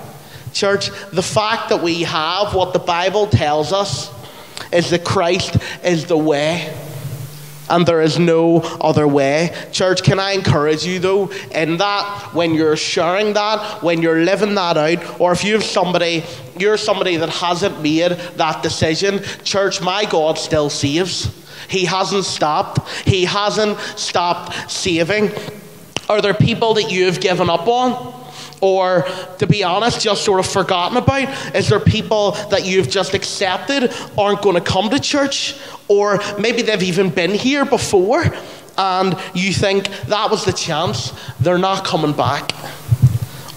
Church, 0.53 0.89
the 1.11 1.21
fact 1.21 1.69
that 1.69 1.83
we 1.83 2.01
have 2.01 2.55
what 2.55 2.73
the 2.73 2.79
Bible 2.79 3.27
tells 3.27 3.71
us 3.71 4.11
is 4.71 4.89
that 4.89 5.05
Christ 5.05 5.57
is 5.83 6.07
the 6.07 6.17
way 6.17 6.75
and 7.69 7.85
there 7.85 8.01
is 8.01 8.19
no 8.19 8.57
other 8.81 9.07
way. 9.07 9.55
Church, 9.71 10.03
can 10.03 10.19
I 10.19 10.31
encourage 10.31 10.85
you 10.85 10.99
though, 10.99 11.31
in 11.53 11.77
that, 11.77 12.33
when 12.33 12.53
you're 12.53 12.75
sharing 12.75 13.33
that, 13.33 13.81
when 13.81 14.01
you're 14.01 14.23
living 14.23 14.55
that 14.55 14.77
out, 14.77 15.19
or 15.19 15.31
if 15.31 15.43
you 15.43 15.53
have 15.53 15.63
somebody, 15.63 16.23
you're 16.57 16.77
somebody 16.77 17.17
that 17.17 17.29
hasn't 17.29 17.81
made 17.81 18.11
that 18.11 18.63
decision, 18.63 19.21
church, 19.43 19.81
my 19.81 20.05
God 20.05 20.37
still 20.37 20.69
saves. 20.69 21.39
He 21.69 21.85
hasn't 21.85 22.25
stopped. 22.25 22.87
He 23.07 23.25
hasn't 23.25 23.79
stopped 23.79 24.69
saving. 24.69 25.31
Are 26.09 26.21
there 26.21 26.33
people 26.33 26.73
that 26.75 26.91
you've 26.91 27.21
given 27.21 27.49
up 27.49 27.67
on? 27.67 28.13
Or, 28.63 29.05
to 29.39 29.45
be 29.45 29.61
honest, 29.61 29.99
just 29.99 30.23
sort 30.23 30.39
of 30.39 30.47
forgotten 30.47 30.95
about? 30.95 31.27
Is 31.53 31.67
there 31.67 31.81
people 31.81 32.31
that 32.49 32.65
you've 32.65 32.89
just 32.89 33.13
accepted 33.13 33.93
aren't 34.17 34.41
going 34.41 34.55
to 34.55 34.61
come 34.61 34.89
to 34.89 35.01
church? 35.01 35.57
Or 35.89 36.21
maybe 36.39 36.61
they've 36.61 36.81
even 36.81 37.09
been 37.09 37.31
here 37.31 37.65
before 37.65 38.23
and 38.77 39.17
you 39.33 39.53
think 39.53 39.87
that 40.03 40.31
was 40.31 40.45
the 40.45 40.53
chance, 40.53 41.13
they're 41.41 41.57
not 41.57 41.83
coming 41.85 42.13
back. 42.13 42.53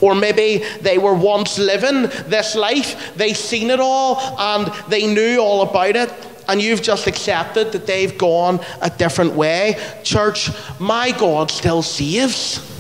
Or 0.01 0.15
maybe 0.15 0.65
they 0.81 0.99
were 0.99 1.15
once 1.15 1.57
living 1.57 2.03
this 2.29 2.55
life, 2.55 3.15
they've 3.17 3.37
seen 3.37 3.71
it 3.71 3.81
all, 3.81 4.19
and 4.39 4.67
they 4.89 5.07
knew 5.07 5.39
all 5.39 5.63
about 5.63 5.97
it, 5.97 6.13
and 6.49 6.61
you've 6.61 6.83
just 6.83 7.07
accepted 7.07 7.73
that 7.73 7.87
they've 7.87 8.19
gone 8.19 8.61
a 8.83 8.91
different 8.91 9.35
way. 9.35 9.77
Church, 10.03 10.51
my 10.79 11.13
God 11.13 11.51
still 11.51 11.83
saves. 11.83 12.76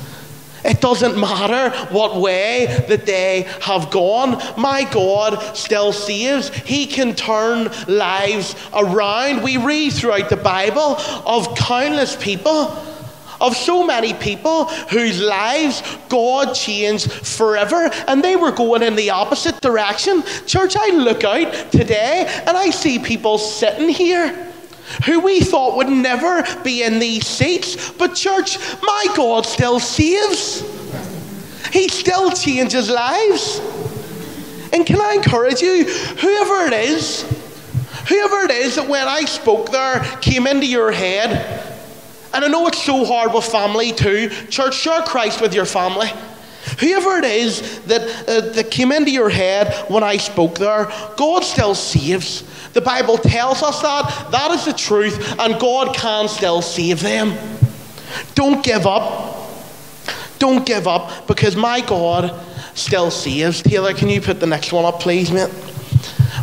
It 0.66 0.80
doesn't 0.80 1.18
matter 1.18 1.70
what 1.92 2.16
way 2.16 2.66
that 2.88 3.06
they 3.06 3.42
have 3.62 3.90
gone. 3.90 4.42
My 4.56 4.84
God 4.84 5.56
still 5.56 5.92
saves. 5.92 6.48
He 6.48 6.86
can 6.86 7.14
turn 7.14 7.70
lives 7.86 8.56
around. 8.74 9.42
We 9.42 9.56
read 9.56 9.92
throughout 9.92 10.28
the 10.28 10.36
Bible 10.36 10.96
of 11.26 11.56
countless 11.56 12.16
people 12.16 12.76
of 13.40 13.56
so 13.56 13.86
many 13.86 14.14
people 14.14 14.64
whose 14.64 15.20
lives 15.20 15.82
God 16.08 16.54
changed 16.54 17.12
forever 17.12 17.90
and 18.08 18.22
they 18.22 18.34
were 18.36 18.52
going 18.52 18.82
in 18.82 18.96
the 18.96 19.10
opposite 19.10 19.60
direction. 19.60 20.22
Church, 20.46 20.74
I 20.76 20.90
look 20.90 21.22
out 21.22 21.70
today 21.70 22.26
and 22.46 22.56
I 22.56 22.70
see 22.70 22.98
people 22.98 23.38
sitting 23.38 23.88
here 23.88 24.54
who 25.04 25.20
we 25.20 25.40
thought 25.40 25.76
would 25.76 25.88
never 25.88 26.44
be 26.62 26.82
in 26.82 26.98
these 26.98 27.26
seats. 27.26 27.92
But, 27.92 28.14
church, 28.14 28.58
my 28.82 29.06
God 29.14 29.46
still 29.46 29.80
saves, 29.80 30.60
He 31.72 31.88
still 31.88 32.30
changes 32.30 32.88
lives. 32.90 33.60
And 34.72 34.84
can 34.84 35.00
I 35.00 35.14
encourage 35.14 35.62
you, 35.62 35.84
whoever 35.84 36.66
it 36.66 36.72
is, 36.72 37.22
whoever 38.08 38.44
it 38.44 38.50
is 38.50 38.76
that 38.76 38.88
when 38.88 39.08
I 39.08 39.22
spoke 39.22 39.70
there 39.70 40.00
came 40.20 40.46
into 40.46 40.66
your 40.66 40.92
head, 40.92 41.62
and 42.34 42.44
I 42.44 42.48
know 42.48 42.66
it's 42.66 42.82
so 42.82 43.04
hard 43.04 43.32
with 43.32 43.44
family 43.44 43.92
too, 43.92 44.28
church, 44.50 44.74
share 44.74 45.02
Christ 45.02 45.40
with 45.40 45.54
your 45.54 45.64
family. 45.64 46.08
Whoever 46.78 47.18
it 47.18 47.24
is 47.24 47.80
that, 47.86 48.02
uh, 48.28 48.52
that 48.52 48.70
came 48.70 48.92
into 48.92 49.10
your 49.10 49.30
head 49.30 49.74
when 49.88 50.02
I 50.02 50.18
spoke 50.18 50.58
there, 50.58 50.90
God 51.16 51.42
still 51.42 51.74
saves. 51.74 52.44
The 52.72 52.80
Bible 52.80 53.16
tells 53.16 53.62
us 53.62 53.80
that. 53.80 54.30
That 54.30 54.50
is 54.50 54.66
the 54.66 54.72
truth, 54.72 55.38
and 55.38 55.58
God 55.58 55.94
can 55.96 56.28
still 56.28 56.60
save 56.60 57.00
them. 57.00 57.36
Don't 58.34 58.62
give 58.62 58.86
up. 58.86 59.34
Don't 60.38 60.66
give 60.66 60.86
up 60.86 61.26
because 61.26 61.56
my 61.56 61.80
God 61.80 62.38
still 62.74 63.10
saves. 63.10 63.62
Taylor, 63.62 63.94
can 63.94 64.08
you 64.08 64.20
put 64.20 64.38
the 64.38 64.46
next 64.46 64.72
one 64.72 64.84
up, 64.84 65.00
please, 65.00 65.32
mate? 65.32 65.50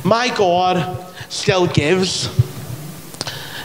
My 0.03 0.35
God 0.35 1.05
still 1.29 1.67
gives. 1.67 2.27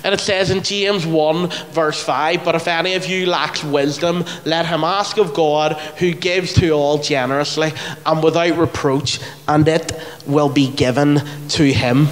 And 0.09 0.15
it 0.15 0.23
says 0.23 0.49
in 0.49 0.63
James 0.63 1.05
1, 1.05 1.51
verse 1.71 2.03
5 2.03 2.43
But 2.43 2.55
if 2.55 2.67
any 2.67 2.95
of 2.95 3.05
you 3.05 3.27
lacks 3.27 3.63
wisdom, 3.63 4.25
let 4.47 4.65
him 4.65 4.83
ask 4.83 5.19
of 5.19 5.35
God, 5.35 5.75
who 5.99 6.15
gives 6.15 6.55
to 6.55 6.71
all 6.71 6.97
generously 6.97 7.75
and 8.07 8.23
without 8.23 8.57
reproach, 8.57 9.21
and 9.47 9.69
it 9.69 9.93
will 10.27 10.49
be 10.49 10.71
given 10.71 11.21
to 11.49 11.71
him. 11.71 12.09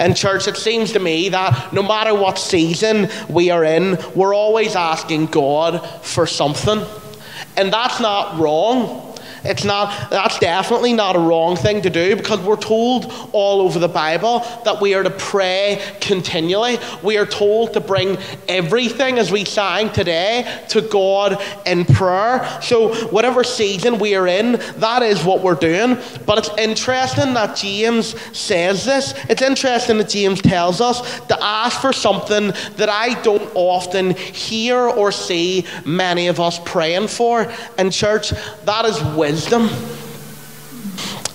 In 0.00 0.14
church, 0.14 0.48
it 0.48 0.56
seems 0.56 0.92
to 0.92 0.98
me 0.98 1.28
that 1.28 1.74
no 1.74 1.82
matter 1.82 2.14
what 2.14 2.38
season 2.38 3.10
we 3.28 3.50
are 3.50 3.64
in, 3.64 3.98
we're 4.14 4.34
always 4.34 4.74
asking 4.74 5.26
God 5.26 5.86
for 6.00 6.26
something. 6.26 6.82
And 7.58 7.70
that's 7.70 8.00
not 8.00 8.38
wrong. 8.38 9.11
It's 9.44 9.64
not, 9.64 10.10
that's 10.10 10.38
definitely 10.38 10.92
not 10.92 11.16
a 11.16 11.18
wrong 11.18 11.56
thing 11.56 11.82
to 11.82 11.90
do 11.90 12.14
because 12.14 12.40
we're 12.40 12.56
told 12.56 13.12
all 13.32 13.60
over 13.60 13.78
the 13.78 13.88
Bible 13.88 14.40
that 14.64 14.80
we 14.80 14.94
are 14.94 15.02
to 15.02 15.10
pray 15.10 15.82
continually. 16.00 16.78
We 17.02 17.18
are 17.18 17.26
told 17.26 17.72
to 17.72 17.80
bring 17.80 18.18
everything, 18.48 19.18
as 19.18 19.32
we 19.32 19.44
sang 19.44 19.90
today, 19.90 20.64
to 20.68 20.80
God 20.80 21.42
in 21.66 21.84
prayer. 21.84 22.60
So, 22.62 22.94
whatever 23.08 23.42
season 23.42 23.98
we 23.98 24.14
are 24.14 24.28
in, 24.28 24.52
that 24.76 25.02
is 25.02 25.24
what 25.24 25.42
we're 25.42 25.54
doing. 25.54 25.98
But 26.24 26.38
it's 26.38 26.50
interesting 26.56 27.34
that 27.34 27.56
James 27.56 28.18
says 28.36 28.84
this. 28.84 29.12
It's 29.28 29.42
interesting 29.42 29.98
that 29.98 30.08
James 30.08 30.40
tells 30.40 30.80
us 30.80 31.20
to 31.26 31.42
ask 31.42 31.80
for 31.80 31.92
something 31.92 32.48
that 32.76 32.88
I 32.88 33.20
don't 33.22 33.50
often 33.54 34.14
hear 34.14 34.76
or 34.78 35.10
see 35.10 35.66
many 35.84 36.28
of 36.28 36.38
us 36.38 36.60
praying 36.64 37.08
for. 37.08 37.52
In 37.78 37.90
church, 37.90 38.30
that 38.64 38.84
is 38.84 39.02
wisdom 39.16 39.31
wisdom. 39.32 39.70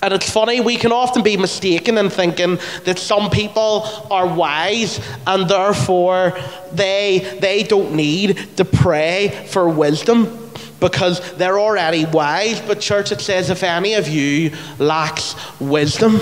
And 0.04 0.14
it's 0.14 0.30
funny, 0.30 0.62
we 0.62 0.76
can 0.76 0.92
often 0.92 1.24
be 1.24 1.36
mistaken 1.36 1.98
in 1.98 2.12
thinking 2.12 2.60
that 2.84 3.00
some 3.00 3.32
people 3.32 3.88
are 4.12 4.28
wise 4.28 5.02
and 5.26 5.50
therefore 5.50 6.38
they, 6.72 7.40
they 7.42 7.64
don't 7.64 7.96
need 7.96 8.38
to 8.58 8.66
pray 8.66 9.30
for 9.50 9.68
wisdom 9.68 10.52
because 10.80 11.20
they're 11.38 11.60
already 11.60 12.06
wise. 12.06 12.62
But, 12.62 12.80
church, 12.80 13.12
it 13.12 13.20
says, 13.20 13.50
if 13.50 13.64
any 13.64 13.96
of 13.96 14.08
you 14.08 14.56
lacks 14.78 15.36
wisdom, 15.60 16.18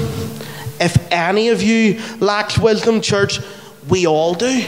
if 0.79 1.11
any 1.11 1.49
of 1.49 1.61
you 1.61 2.01
lacks 2.21 2.57
wisdom, 2.57 3.01
church, 3.01 3.39
we 3.89 4.07
all 4.07 4.33
do. 4.33 4.63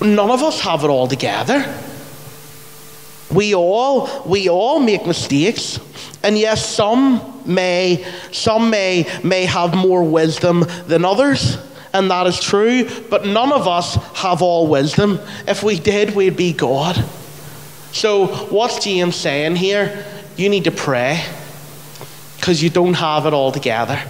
None 0.00 0.30
of 0.30 0.40
us 0.44 0.60
have 0.60 0.84
it 0.84 0.88
all 0.88 1.08
together. 1.08 1.83
We 3.34 3.54
all, 3.54 4.22
we 4.24 4.48
all 4.48 4.80
make 4.80 5.06
mistakes. 5.06 5.80
And 6.22 6.38
yes, 6.38 6.64
some 6.64 7.42
may, 7.44 8.06
some 8.32 8.70
may, 8.70 9.06
may 9.22 9.44
have 9.44 9.74
more 9.74 10.02
wisdom 10.02 10.64
than 10.86 11.04
others. 11.04 11.58
And 11.92 12.10
that 12.10 12.26
is 12.26 12.40
true. 12.40 12.88
But 13.10 13.26
none 13.26 13.52
of 13.52 13.68
us 13.68 13.94
have 14.16 14.42
all 14.42 14.66
wisdom. 14.68 15.20
If 15.46 15.62
we 15.62 15.78
did, 15.78 16.14
we'd 16.14 16.36
be 16.36 16.52
God. 16.52 17.04
So, 17.92 18.26
what's 18.26 18.84
James 18.84 19.14
saying 19.14 19.56
here? 19.56 20.04
You 20.36 20.48
need 20.48 20.64
to 20.64 20.72
pray 20.72 21.24
because 22.36 22.62
you 22.62 22.68
don't 22.68 22.94
have 22.94 23.26
it 23.26 23.32
all 23.32 23.52
together. 23.52 24.00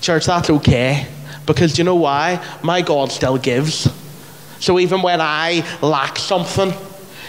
Church, 0.00 0.26
that's 0.26 0.48
okay. 0.48 1.06
Because 1.44 1.76
you 1.76 1.84
know 1.84 1.96
why? 1.96 2.44
My 2.62 2.82
God 2.82 3.10
still 3.10 3.36
gives. 3.36 3.90
So 4.60 4.78
even 4.78 5.02
when 5.02 5.20
I 5.20 5.66
lack 5.82 6.18
something, 6.18 6.72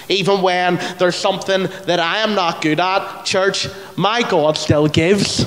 even 0.09 0.41
when 0.41 0.79
there's 0.97 1.15
something 1.15 1.63
that 1.85 1.99
I 1.99 2.17
am 2.19 2.35
not 2.35 2.61
good 2.61 2.79
at, 2.79 3.23
church, 3.23 3.67
my 3.95 4.21
God 4.21 4.57
still 4.57 4.87
gives. 4.87 5.45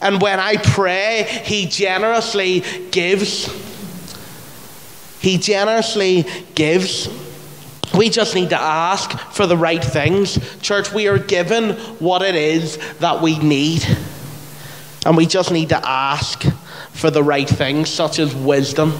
And 0.00 0.20
when 0.20 0.38
I 0.38 0.56
pray, 0.56 1.26
He 1.44 1.66
generously 1.66 2.64
gives. 2.90 3.48
He 5.20 5.36
generously 5.36 6.24
gives. 6.54 7.08
We 7.94 8.08
just 8.08 8.34
need 8.34 8.50
to 8.50 8.60
ask 8.60 9.18
for 9.32 9.46
the 9.46 9.56
right 9.56 9.82
things. 9.82 10.38
Church, 10.60 10.92
we 10.92 11.08
are 11.08 11.18
given 11.18 11.72
what 11.98 12.22
it 12.22 12.34
is 12.34 12.78
that 12.98 13.20
we 13.20 13.38
need. 13.38 13.84
And 15.04 15.16
we 15.16 15.26
just 15.26 15.50
need 15.50 15.70
to 15.70 15.88
ask 15.88 16.44
for 16.92 17.10
the 17.10 17.22
right 17.22 17.48
things, 17.48 17.90
such 17.90 18.18
as 18.18 18.34
wisdom. 18.34 18.92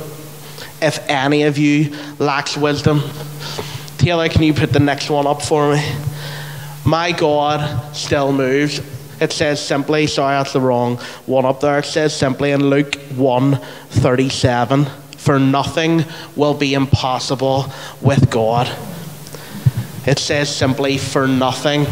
If 0.82 0.98
any 1.08 1.44
of 1.44 1.58
you 1.58 1.94
lacks 2.18 2.56
wisdom, 2.56 3.02
Taylor, 4.10 4.28
can 4.28 4.42
you 4.42 4.52
put 4.52 4.72
the 4.72 4.80
next 4.80 5.08
one 5.08 5.24
up 5.24 5.40
for 5.40 5.72
me? 5.72 5.94
My 6.84 7.12
God 7.12 7.94
still 7.94 8.32
moves. 8.32 8.80
It 9.20 9.30
says 9.30 9.64
simply, 9.64 10.08
sorry, 10.08 10.36
that's 10.36 10.52
the 10.52 10.60
wrong 10.60 10.96
one 11.26 11.44
up 11.44 11.60
there. 11.60 11.78
It 11.78 11.84
says 11.84 12.12
simply 12.12 12.50
in 12.50 12.70
Luke 12.70 12.96
1 13.14 13.60
37, 13.90 14.86
for 15.16 15.38
nothing 15.38 16.04
will 16.34 16.54
be 16.54 16.74
impossible 16.74 17.72
with 18.00 18.32
God. 18.32 18.66
It 20.06 20.18
says 20.18 20.52
simply, 20.52 20.98
for 20.98 21.28
nothing 21.28 21.86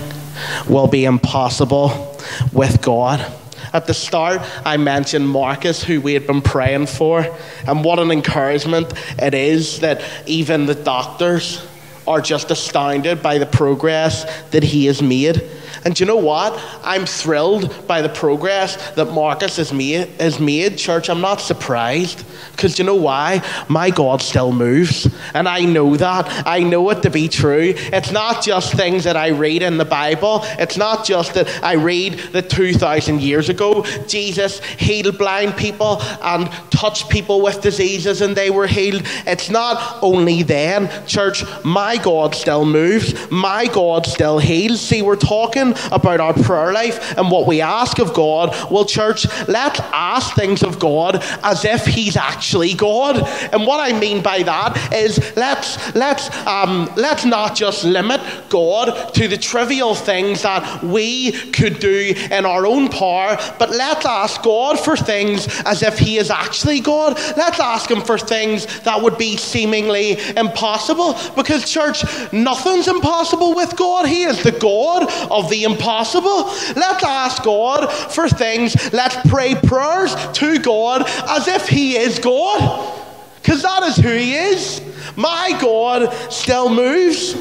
will 0.68 0.88
be 0.88 1.04
impossible 1.04 2.18
with 2.52 2.82
God. 2.82 3.24
At 3.72 3.86
the 3.86 3.94
start, 3.94 4.40
I 4.64 4.76
mentioned 4.76 5.28
Marcus, 5.28 5.84
who 5.84 6.00
we 6.00 6.14
had 6.14 6.26
been 6.26 6.42
praying 6.42 6.86
for, 6.86 7.24
and 7.64 7.84
what 7.84 8.00
an 8.00 8.10
encouragement 8.10 8.92
it 9.22 9.34
is 9.34 9.78
that 9.80 10.02
even 10.26 10.66
the 10.66 10.74
doctors 10.74 11.64
are 12.08 12.20
just 12.20 12.50
astounded 12.50 13.22
by 13.22 13.38
the 13.38 13.46
progress 13.46 14.24
that 14.50 14.62
he 14.62 14.86
has 14.86 15.02
made. 15.02 15.48
And 15.84 15.94
do 15.94 16.04
you 16.04 16.06
know 16.06 16.16
what? 16.16 16.58
I'm 16.82 17.06
thrilled 17.06 17.86
by 17.86 18.02
the 18.02 18.08
progress 18.08 18.90
that 18.92 19.06
Marcus 19.06 19.56
has 19.56 19.72
made, 19.72 20.08
has 20.20 20.38
made. 20.38 20.78
Church, 20.78 21.08
I'm 21.08 21.20
not 21.20 21.40
surprised. 21.40 22.24
Because 22.52 22.78
you 22.78 22.84
know 22.84 22.94
why? 22.94 23.42
My 23.68 23.90
God 23.90 24.22
still 24.22 24.52
moves. 24.52 25.08
And 25.34 25.48
I 25.48 25.60
know 25.60 25.96
that. 25.96 26.46
I 26.46 26.60
know 26.60 26.90
it 26.90 27.02
to 27.02 27.10
be 27.10 27.28
true. 27.28 27.74
It's 27.76 28.10
not 28.10 28.42
just 28.42 28.74
things 28.74 29.04
that 29.04 29.16
I 29.16 29.28
read 29.28 29.62
in 29.62 29.78
the 29.78 29.84
Bible. 29.84 30.40
It's 30.58 30.76
not 30.76 31.04
just 31.04 31.34
that 31.34 31.48
I 31.62 31.74
read 31.74 32.14
that 32.32 32.50
2,000 32.50 33.20
years 33.20 33.48
ago 33.48 33.84
Jesus 34.06 34.60
healed 34.60 35.18
blind 35.18 35.56
people 35.56 36.00
and 36.22 36.50
touched 36.70 37.08
people 37.08 37.42
with 37.42 37.60
diseases 37.60 38.20
and 38.20 38.36
they 38.36 38.50
were 38.50 38.66
healed. 38.66 39.02
It's 39.26 39.50
not 39.50 40.02
only 40.02 40.42
then. 40.42 40.90
Church, 41.06 41.44
my 41.64 41.96
God 41.96 42.34
still 42.34 42.64
moves. 42.64 43.30
My 43.30 43.66
God 43.66 44.06
still 44.06 44.38
heals. 44.38 44.80
See, 44.80 45.02
we're 45.02 45.16
talking 45.16 45.67
talking 45.72 45.92
about 45.92 46.20
our 46.20 46.34
prayer 46.34 46.72
life 46.72 47.16
and 47.16 47.30
what 47.30 47.46
we 47.46 47.60
ask 47.60 47.98
of 47.98 48.14
God, 48.14 48.54
well, 48.70 48.84
church, 48.84 49.26
let's 49.48 49.80
ask 49.92 50.34
things 50.34 50.62
of 50.62 50.78
God 50.78 51.22
as 51.42 51.64
if 51.64 51.84
He's 51.84 52.16
actually 52.16 52.74
God. 52.74 53.16
And 53.52 53.66
what 53.66 53.80
I 53.80 53.98
mean 53.98 54.22
by 54.22 54.42
that 54.42 54.92
is 54.92 55.18
let's 55.36 55.94
let's 55.94 56.34
um, 56.46 56.90
let's 56.96 57.24
not 57.24 57.56
just 57.56 57.84
limit 57.84 58.20
God 58.48 59.14
to 59.14 59.28
the 59.28 59.36
trivial 59.36 59.94
things 59.94 60.42
that 60.42 60.82
we 60.82 61.32
could 61.50 61.78
do 61.78 62.14
in 62.30 62.44
our 62.44 62.66
own 62.66 62.88
power, 62.88 63.36
but 63.58 63.70
let's 63.70 64.06
ask 64.06 64.42
God 64.42 64.78
for 64.78 64.96
things 64.96 65.48
as 65.64 65.82
if 65.82 65.98
He 65.98 66.18
is 66.18 66.30
actually 66.30 66.80
God. 66.80 67.14
Let's 67.36 67.60
ask 67.60 67.90
Him 67.90 68.00
for 68.00 68.18
things 68.18 68.80
that 68.80 69.02
would 69.02 69.18
be 69.18 69.36
seemingly 69.36 70.18
impossible. 70.36 71.16
Because, 71.36 71.70
church, 71.70 72.04
nothing's 72.32 72.88
impossible 72.88 73.54
with 73.54 73.76
God. 73.76 74.06
He 74.06 74.24
is 74.24 74.42
the 74.42 74.52
God 74.52 75.10
of 75.30 75.50
the 75.50 75.57
impossible. 75.64 76.44
Let's 76.76 77.04
ask 77.04 77.42
God 77.42 77.92
for 77.92 78.28
things. 78.28 78.92
Let's 78.92 79.16
pray 79.28 79.54
prayers 79.54 80.14
to 80.34 80.58
God 80.58 81.04
as 81.28 81.48
if 81.48 81.68
He 81.68 81.96
is 81.96 82.18
God. 82.18 82.94
Because 83.36 83.62
that 83.62 83.82
is 83.84 83.96
who 83.96 84.12
He 84.12 84.34
is. 84.34 84.82
My 85.16 85.56
God 85.60 86.12
still 86.30 86.68
moves. 86.68 87.34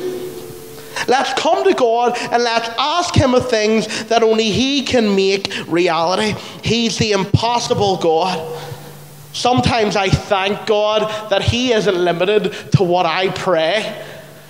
Let's 1.08 1.34
come 1.40 1.64
to 1.64 1.74
God 1.74 2.18
and 2.18 2.44
let's 2.44 2.70
ask 2.78 3.16
Him 3.16 3.36
of 3.36 3.50
things 3.50 4.06
that 4.06 4.24
only 4.24 4.50
He 4.52 4.84
can 4.84 5.16
make 5.16 5.54
reality. 5.68 6.34
He's 6.64 6.98
the 6.98 7.12
impossible 7.12 7.98
God. 7.98 8.64
Sometimes 9.34 9.96
I 9.96 10.10
thank 10.10 10.66
God 10.66 11.30
that 11.30 11.44
He 11.44 11.72
isn't 11.74 11.96
limited 11.96 12.54
to 12.74 12.84
what 12.84 13.06
I 13.06 13.30
pray. 13.30 14.04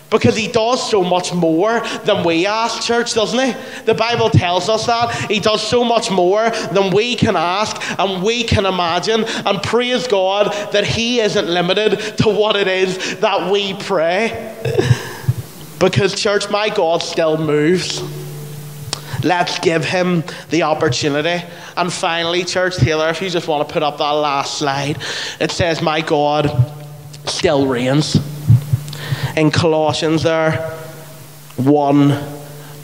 Because 0.09 0.37
he 0.37 0.47
does 0.47 0.89
so 0.89 1.03
much 1.03 1.33
more 1.33 1.81
than 2.05 2.23
we 2.23 2.45
ask, 2.45 2.81
church, 2.81 3.13
doesn't 3.13 3.39
he? 3.39 3.83
The 3.83 3.93
Bible 3.93 4.29
tells 4.29 4.69
us 4.69 4.85
that. 4.85 5.13
He 5.29 5.39
does 5.39 5.61
so 5.61 5.83
much 5.83 6.09
more 6.09 6.49
than 6.49 6.93
we 6.95 7.15
can 7.15 7.35
ask 7.35 7.75
and 7.99 8.23
we 8.23 8.43
can 8.43 8.65
imagine. 8.65 9.25
And 9.45 9.61
praise 9.61 10.07
God 10.07 10.53
that 10.71 10.85
he 10.85 11.19
isn't 11.19 11.47
limited 11.47 11.99
to 12.19 12.29
what 12.29 12.55
it 12.55 12.69
is 12.69 13.19
that 13.19 13.51
we 13.51 13.73
pray. 13.73 14.55
Because, 15.79 16.15
church, 16.15 16.49
my 16.49 16.69
God 16.69 17.03
still 17.03 17.37
moves. 17.37 18.01
Let's 19.23 19.59
give 19.59 19.83
him 19.83 20.23
the 20.49 20.63
opportunity. 20.63 21.43
And 21.75 21.91
finally, 21.91 22.45
church, 22.45 22.77
Taylor, 22.77 23.09
if 23.09 23.21
you 23.21 23.29
just 23.29 23.47
want 23.47 23.67
to 23.67 23.73
put 23.73 23.83
up 23.83 23.97
that 23.97 24.11
last 24.11 24.57
slide, 24.57 24.97
it 25.39 25.51
says, 25.51 25.81
My 25.81 26.01
God 26.01 26.49
still 27.25 27.67
reigns. 27.67 28.15
In 29.37 29.51
Colossians, 29.51 30.23
there, 30.23 30.53
1 31.57 32.09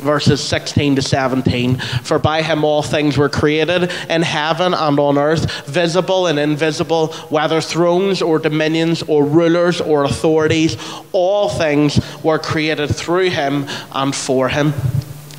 verses 0.03 0.39
16 0.39 0.97
to 0.97 1.01
17. 1.01 1.77
For 1.77 2.19
by 2.19 2.43
him 2.43 2.63
all 2.63 2.83
things 2.83 3.17
were 3.17 3.27
created 3.27 3.91
in 4.07 4.21
heaven 4.21 4.75
and 4.75 4.99
on 4.99 5.17
earth, 5.17 5.65
visible 5.65 6.27
and 6.27 6.37
invisible, 6.37 7.07
whether 7.29 7.59
thrones 7.59 8.21
or 8.21 8.37
dominions 8.37 9.01
or 9.01 9.25
rulers 9.25 9.81
or 9.81 10.03
authorities, 10.03 10.77
all 11.11 11.49
things 11.49 11.99
were 12.23 12.37
created 12.37 12.95
through 12.95 13.31
him 13.31 13.65
and 13.91 14.13
for 14.13 14.47
him. 14.47 14.73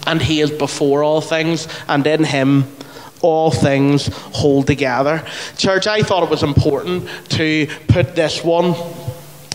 And 0.08 0.20
he 0.20 0.40
is 0.40 0.50
before 0.50 1.04
all 1.04 1.20
things, 1.20 1.68
and 1.86 2.04
in 2.08 2.24
him 2.24 2.64
all 3.22 3.52
things 3.52 4.08
hold 4.32 4.66
together. 4.66 5.24
Church, 5.56 5.86
I 5.86 6.02
thought 6.02 6.24
it 6.24 6.30
was 6.30 6.42
important 6.42 7.08
to 7.30 7.68
put 7.86 8.16
this 8.16 8.42
one 8.42 8.74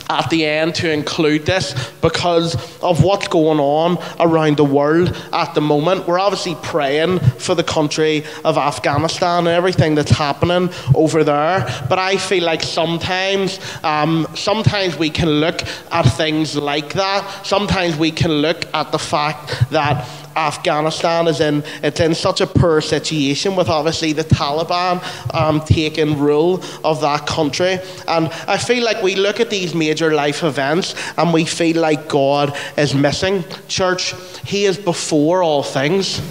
at 0.09 0.29
the 0.29 0.45
end 0.45 0.75
to 0.75 0.91
include 0.91 1.45
this 1.45 1.91
because 2.01 2.55
of 2.81 3.03
what's 3.03 3.27
going 3.27 3.59
on 3.59 3.97
around 4.19 4.57
the 4.57 4.65
world 4.65 5.15
at 5.31 5.53
the 5.53 5.61
moment. 5.61 6.07
We're 6.07 6.19
obviously 6.19 6.55
praying 6.63 7.19
for 7.19 7.55
the 7.55 7.63
country 7.63 8.23
of 8.43 8.57
Afghanistan 8.57 9.39
and 9.39 9.49
everything 9.49 9.95
that's 9.95 10.11
happening 10.11 10.69
over 10.95 11.23
there. 11.23 11.61
But 11.87 11.99
I 11.99 12.17
feel 12.17 12.43
like 12.43 12.63
sometimes, 12.63 13.59
um, 13.83 14.27
sometimes 14.35 14.97
we 14.97 15.09
can 15.09 15.29
look 15.29 15.61
at 15.91 16.03
things 16.03 16.55
like 16.55 16.93
that. 16.93 17.45
Sometimes 17.45 17.95
we 17.97 18.11
can 18.11 18.31
look 18.31 18.65
at 18.73 18.91
the 18.91 18.99
fact 18.99 19.69
that 19.71 20.07
Afghanistan 20.35 21.27
is 21.27 21.39
in 21.39 21.63
it's 21.83 21.99
in 21.99 22.13
such 22.15 22.41
a 22.41 22.47
poor 22.47 22.81
situation 22.81 23.55
with 23.55 23.69
obviously 23.69 24.13
the 24.13 24.23
Taliban 24.23 25.01
um, 25.33 25.61
taking 25.61 26.17
rule 26.17 26.63
of 26.83 27.01
that 27.01 27.25
country. 27.27 27.79
And 28.07 28.27
I 28.47 28.57
feel 28.57 28.83
like 28.83 29.01
we 29.03 29.15
look 29.15 29.39
at 29.39 29.49
these 29.49 29.73
major 29.75 30.13
life 30.13 30.43
events 30.43 30.95
and 31.17 31.33
we 31.33 31.45
feel 31.45 31.81
like 31.81 32.07
God 32.07 32.55
is 32.77 32.93
missing. 32.93 33.43
Church, 33.67 34.13
He 34.45 34.65
is 34.65 34.77
before 34.77 35.43
all 35.43 35.63
things. 35.63 36.21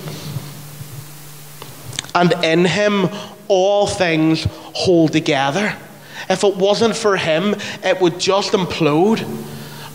And 2.15 2.33
in 2.45 2.65
Him 2.65 3.09
all 3.49 3.87
things 3.87 4.47
hold 4.51 5.13
together. 5.13 5.77
If 6.29 6.45
it 6.45 6.57
wasn't 6.57 6.97
for 6.97 7.17
Him, 7.17 7.55
it 7.83 8.01
would 8.01 8.19
just 8.19 8.53
implode 8.53 9.25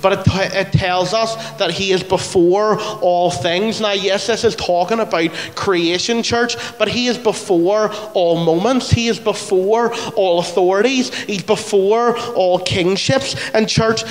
but 0.03 0.19
it, 0.19 0.25
t- 0.25 0.57
it 0.59 0.71
tells 0.73 1.13
us 1.13 1.35
that 1.57 1.71
He 1.71 1.91
is 1.91 2.03
before 2.03 2.79
all 3.01 3.31
things. 3.31 3.81
Now, 3.81 3.93
yes, 3.93 4.27
this 4.27 4.43
is 4.43 4.55
talking 4.55 4.99
about 4.99 5.31
creation, 5.55 6.21
church, 6.21 6.55
but 6.77 6.89
He 6.89 7.07
is 7.07 7.17
before 7.17 7.91
all 8.13 8.43
moments. 8.43 8.91
He 8.91 9.07
is 9.07 9.19
before 9.19 9.95
all 10.15 10.39
authorities. 10.39 11.11
He's 11.23 11.41
before 11.41 12.15
all 12.33 12.59
kingships. 12.59 13.35
And, 13.51 13.67
church, 13.67 14.03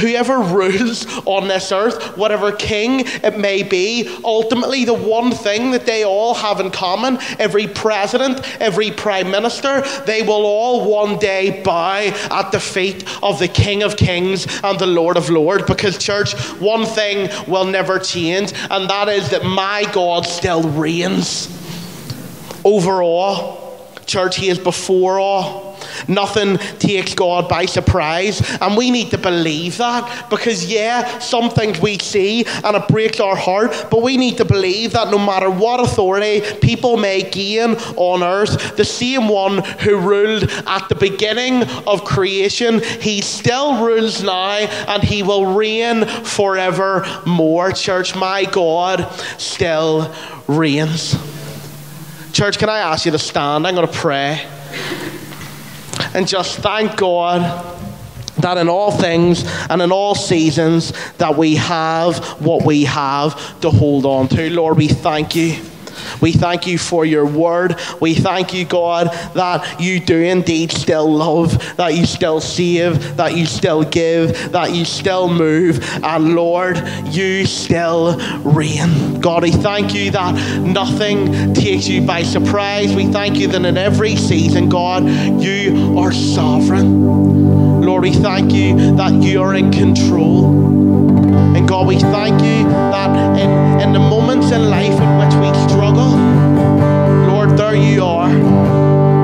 whoever 0.00 0.38
rules 0.38 1.06
on 1.26 1.48
this 1.48 1.72
earth, 1.72 2.16
whatever 2.16 2.52
king 2.52 3.02
it 3.22 3.38
may 3.38 3.62
be, 3.62 4.08
ultimately 4.24 4.84
the 4.84 4.94
one 4.94 5.30
thing 5.30 5.70
that 5.70 5.86
they 5.86 6.04
all 6.04 6.34
have 6.34 6.60
in 6.60 6.70
common, 6.70 7.18
every 7.38 7.66
president, 7.66 8.40
every 8.60 8.90
prime 8.90 9.30
minister, 9.30 9.82
they 10.04 10.22
will 10.22 10.44
all 10.44 10.90
one 10.90 11.18
day 11.18 11.62
bow 11.62 11.96
at 11.96 12.52
the 12.52 12.60
feet 12.60 13.04
of 13.22 13.38
the 13.38 13.48
King 13.48 13.82
of 13.82 13.96
Kings 13.96 14.46
and 14.62 14.78
the 14.78 14.86
Lord 14.86 15.16
of 15.16 15.30
Lords. 15.30 15.64
Because, 15.66 15.98
church, 15.98 16.34
one 16.60 16.84
thing 16.84 17.30
will 17.46 17.64
never 17.64 17.98
change, 17.98 18.52
and 18.70 18.88
that 18.90 19.08
is 19.08 19.30
that 19.30 19.44
my 19.44 19.84
God 19.92 20.26
still 20.26 20.62
reigns 20.62 21.48
over 22.64 23.02
all. 23.02 23.65
Church, 24.06 24.36
He 24.36 24.48
is 24.48 24.58
before 24.58 25.18
all. 25.18 25.66
Nothing 26.08 26.58
takes 26.78 27.14
God 27.14 27.48
by 27.48 27.66
surprise. 27.66 28.40
And 28.60 28.76
we 28.76 28.90
need 28.90 29.10
to 29.10 29.18
believe 29.18 29.78
that 29.78 30.30
because, 30.30 30.66
yeah, 30.66 31.18
some 31.18 31.50
things 31.50 31.80
we 31.80 31.98
see 31.98 32.44
and 32.64 32.76
it 32.76 32.88
breaks 32.88 33.20
our 33.20 33.36
heart, 33.36 33.88
but 33.90 34.02
we 34.02 34.16
need 34.16 34.36
to 34.38 34.44
believe 34.44 34.92
that 34.92 35.10
no 35.10 35.18
matter 35.18 35.50
what 35.50 35.80
authority 35.80 36.42
people 36.60 36.96
may 36.96 37.22
gain 37.22 37.72
on 37.96 38.22
earth, 38.22 38.76
the 38.76 38.84
same 38.84 39.28
one 39.28 39.58
who 39.80 39.98
ruled 39.98 40.44
at 40.66 40.88
the 40.88 40.94
beginning 40.94 41.62
of 41.86 42.04
creation, 42.04 42.80
he 43.00 43.20
still 43.20 43.84
rules 43.84 44.22
now 44.22 44.36
and 44.46 45.02
he 45.02 45.22
will 45.22 45.54
reign 45.54 46.04
forevermore. 46.06 47.72
Church, 47.72 48.14
my 48.14 48.44
God 48.44 49.10
still 49.38 50.14
reigns. 50.46 51.16
Church, 52.36 52.58
can 52.58 52.68
I 52.68 52.80
ask 52.80 53.06
you 53.06 53.12
to 53.12 53.18
stand? 53.18 53.66
I'm 53.66 53.74
going 53.74 53.86
to 53.86 53.92
pray 53.94 54.46
and 56.12 56.28
just 56.28 56.58
thank 56.58 56.94
God 56.98 57.40
that 58.40 58.58
in 58.58 58.68
all 58.68 58.90
things 58.90 59.42
and 59.70 59.80
in 59.80 59.90
all 59.90 60.14
seasons 60.14 60.92
that 61.16 61.34
we 61.34 61.54
have 61.54 62.18
what 62.42 62.62
we 62.66 62.84
have 62.84 63.58
to 63.62 63.70
hold 63.70 64.04
on 64.04 64.28
to. 64.28 64.50
Lord, 64.50 64.76
we 64.76 64.86
thank 64.86 65.34
you. 65.34 65.56
We 66.20 66.32
thank 66.32 66.66
you 66.66 66.78
for 66.78 67.04
your 67.04 67.26
word. 67.26 67.76
We 68.00 68.14
thank 68.14 68.54
you, 68.54 68.64
God, 68.64 69.08
that 69.34 69.80
you 69.80 70.00
do 70.00 70.18
indeed 70.18 70.72
still 70.72 71.10
love, 71.10 71.76
that 71.76 71.94
you 71.94 72.06
still 72.06 72.40
save, 72.40 73.16
that 73.16 73.36
you 73.36 73.46
still 73.46 73.82
give, 73.84 74.52
that 74.52 74.72
you 74.72 74.84
still 74.84 75.28
move. 75.28 75.80
And 76.02 76.34
Lord, 76.34 76.82
you 77.06 77.46
still 77.46 78.16
reign. 78.40 79.20
God, 79.20 79.42
we 79.42 79.52
thank 79.52 79.94
you 79.94 80.10
that 80.12 80.34
nothing 80.60 81.54
takes 81.54 81.88
you 81.88 82.02
by 82.02 82.22
surprise. 82.22 82.94
We 82.94 83.06
thank 83.06 83.36
you 83.36 83.48
that 83.48 83.64
in 83.64 83.76
every 83.76 84.16
season, 84.16 84.68
God, 84.68 85.06
you 85.40 85.98
are 85.98 86.12
sovereign. 86.12 87.82
Lord, 87.82 88.02
we 88.02 88.12
thank 88.12 88.52
you 88.52 88.96
that 88.96 89.12
you 89.12 89.40
are 89.42 89.54
in 89.54 89.70
control. 89.70 90.85
God, 91.76 91.88
we 91.88 91.98
thank 91.98 92.40
you 92.40 92.64
that 92.70 93.38
in, 93.38 93.50
in 93.82 93.92
the 93.92 93.98
moments 93.98 94.50
in 94.50 94.70
life 94.70 94.98
in 94.98 95.18
which 95.18 95.34
we 95.34 95.68
struggle, 95.68 96.16
Lord, 97.26 97.50
there 97.58 97.74
you 97.74 98.02
are. 98.02 98.30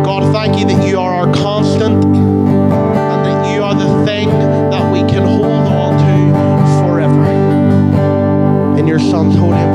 God, 0.05 0.31
thank 0.35 0.59
you 0.59 0.67
that 0.67 0.87
you 0.87 1.01
are 1.01 1.15
our 1.15 1.33
constant 1.33 2.05
and 2.05 3.25
that 3.25 3.55
you 3.55 3.63
are 3.63 3.75
the 3.75 4.05
thing 4.05 4.29
that 4.29 4.93
we 4.93 4.99
can 5.11 5.23
hold 5.23 5.47
on 5.47 5.97
to 5.97 6.87
forever. 6.87 7.25
In 8.79 8.87
your 8.87 8.99
Son's 8.99 9.35
holy 9.35 9.57
name. 9.57 9.72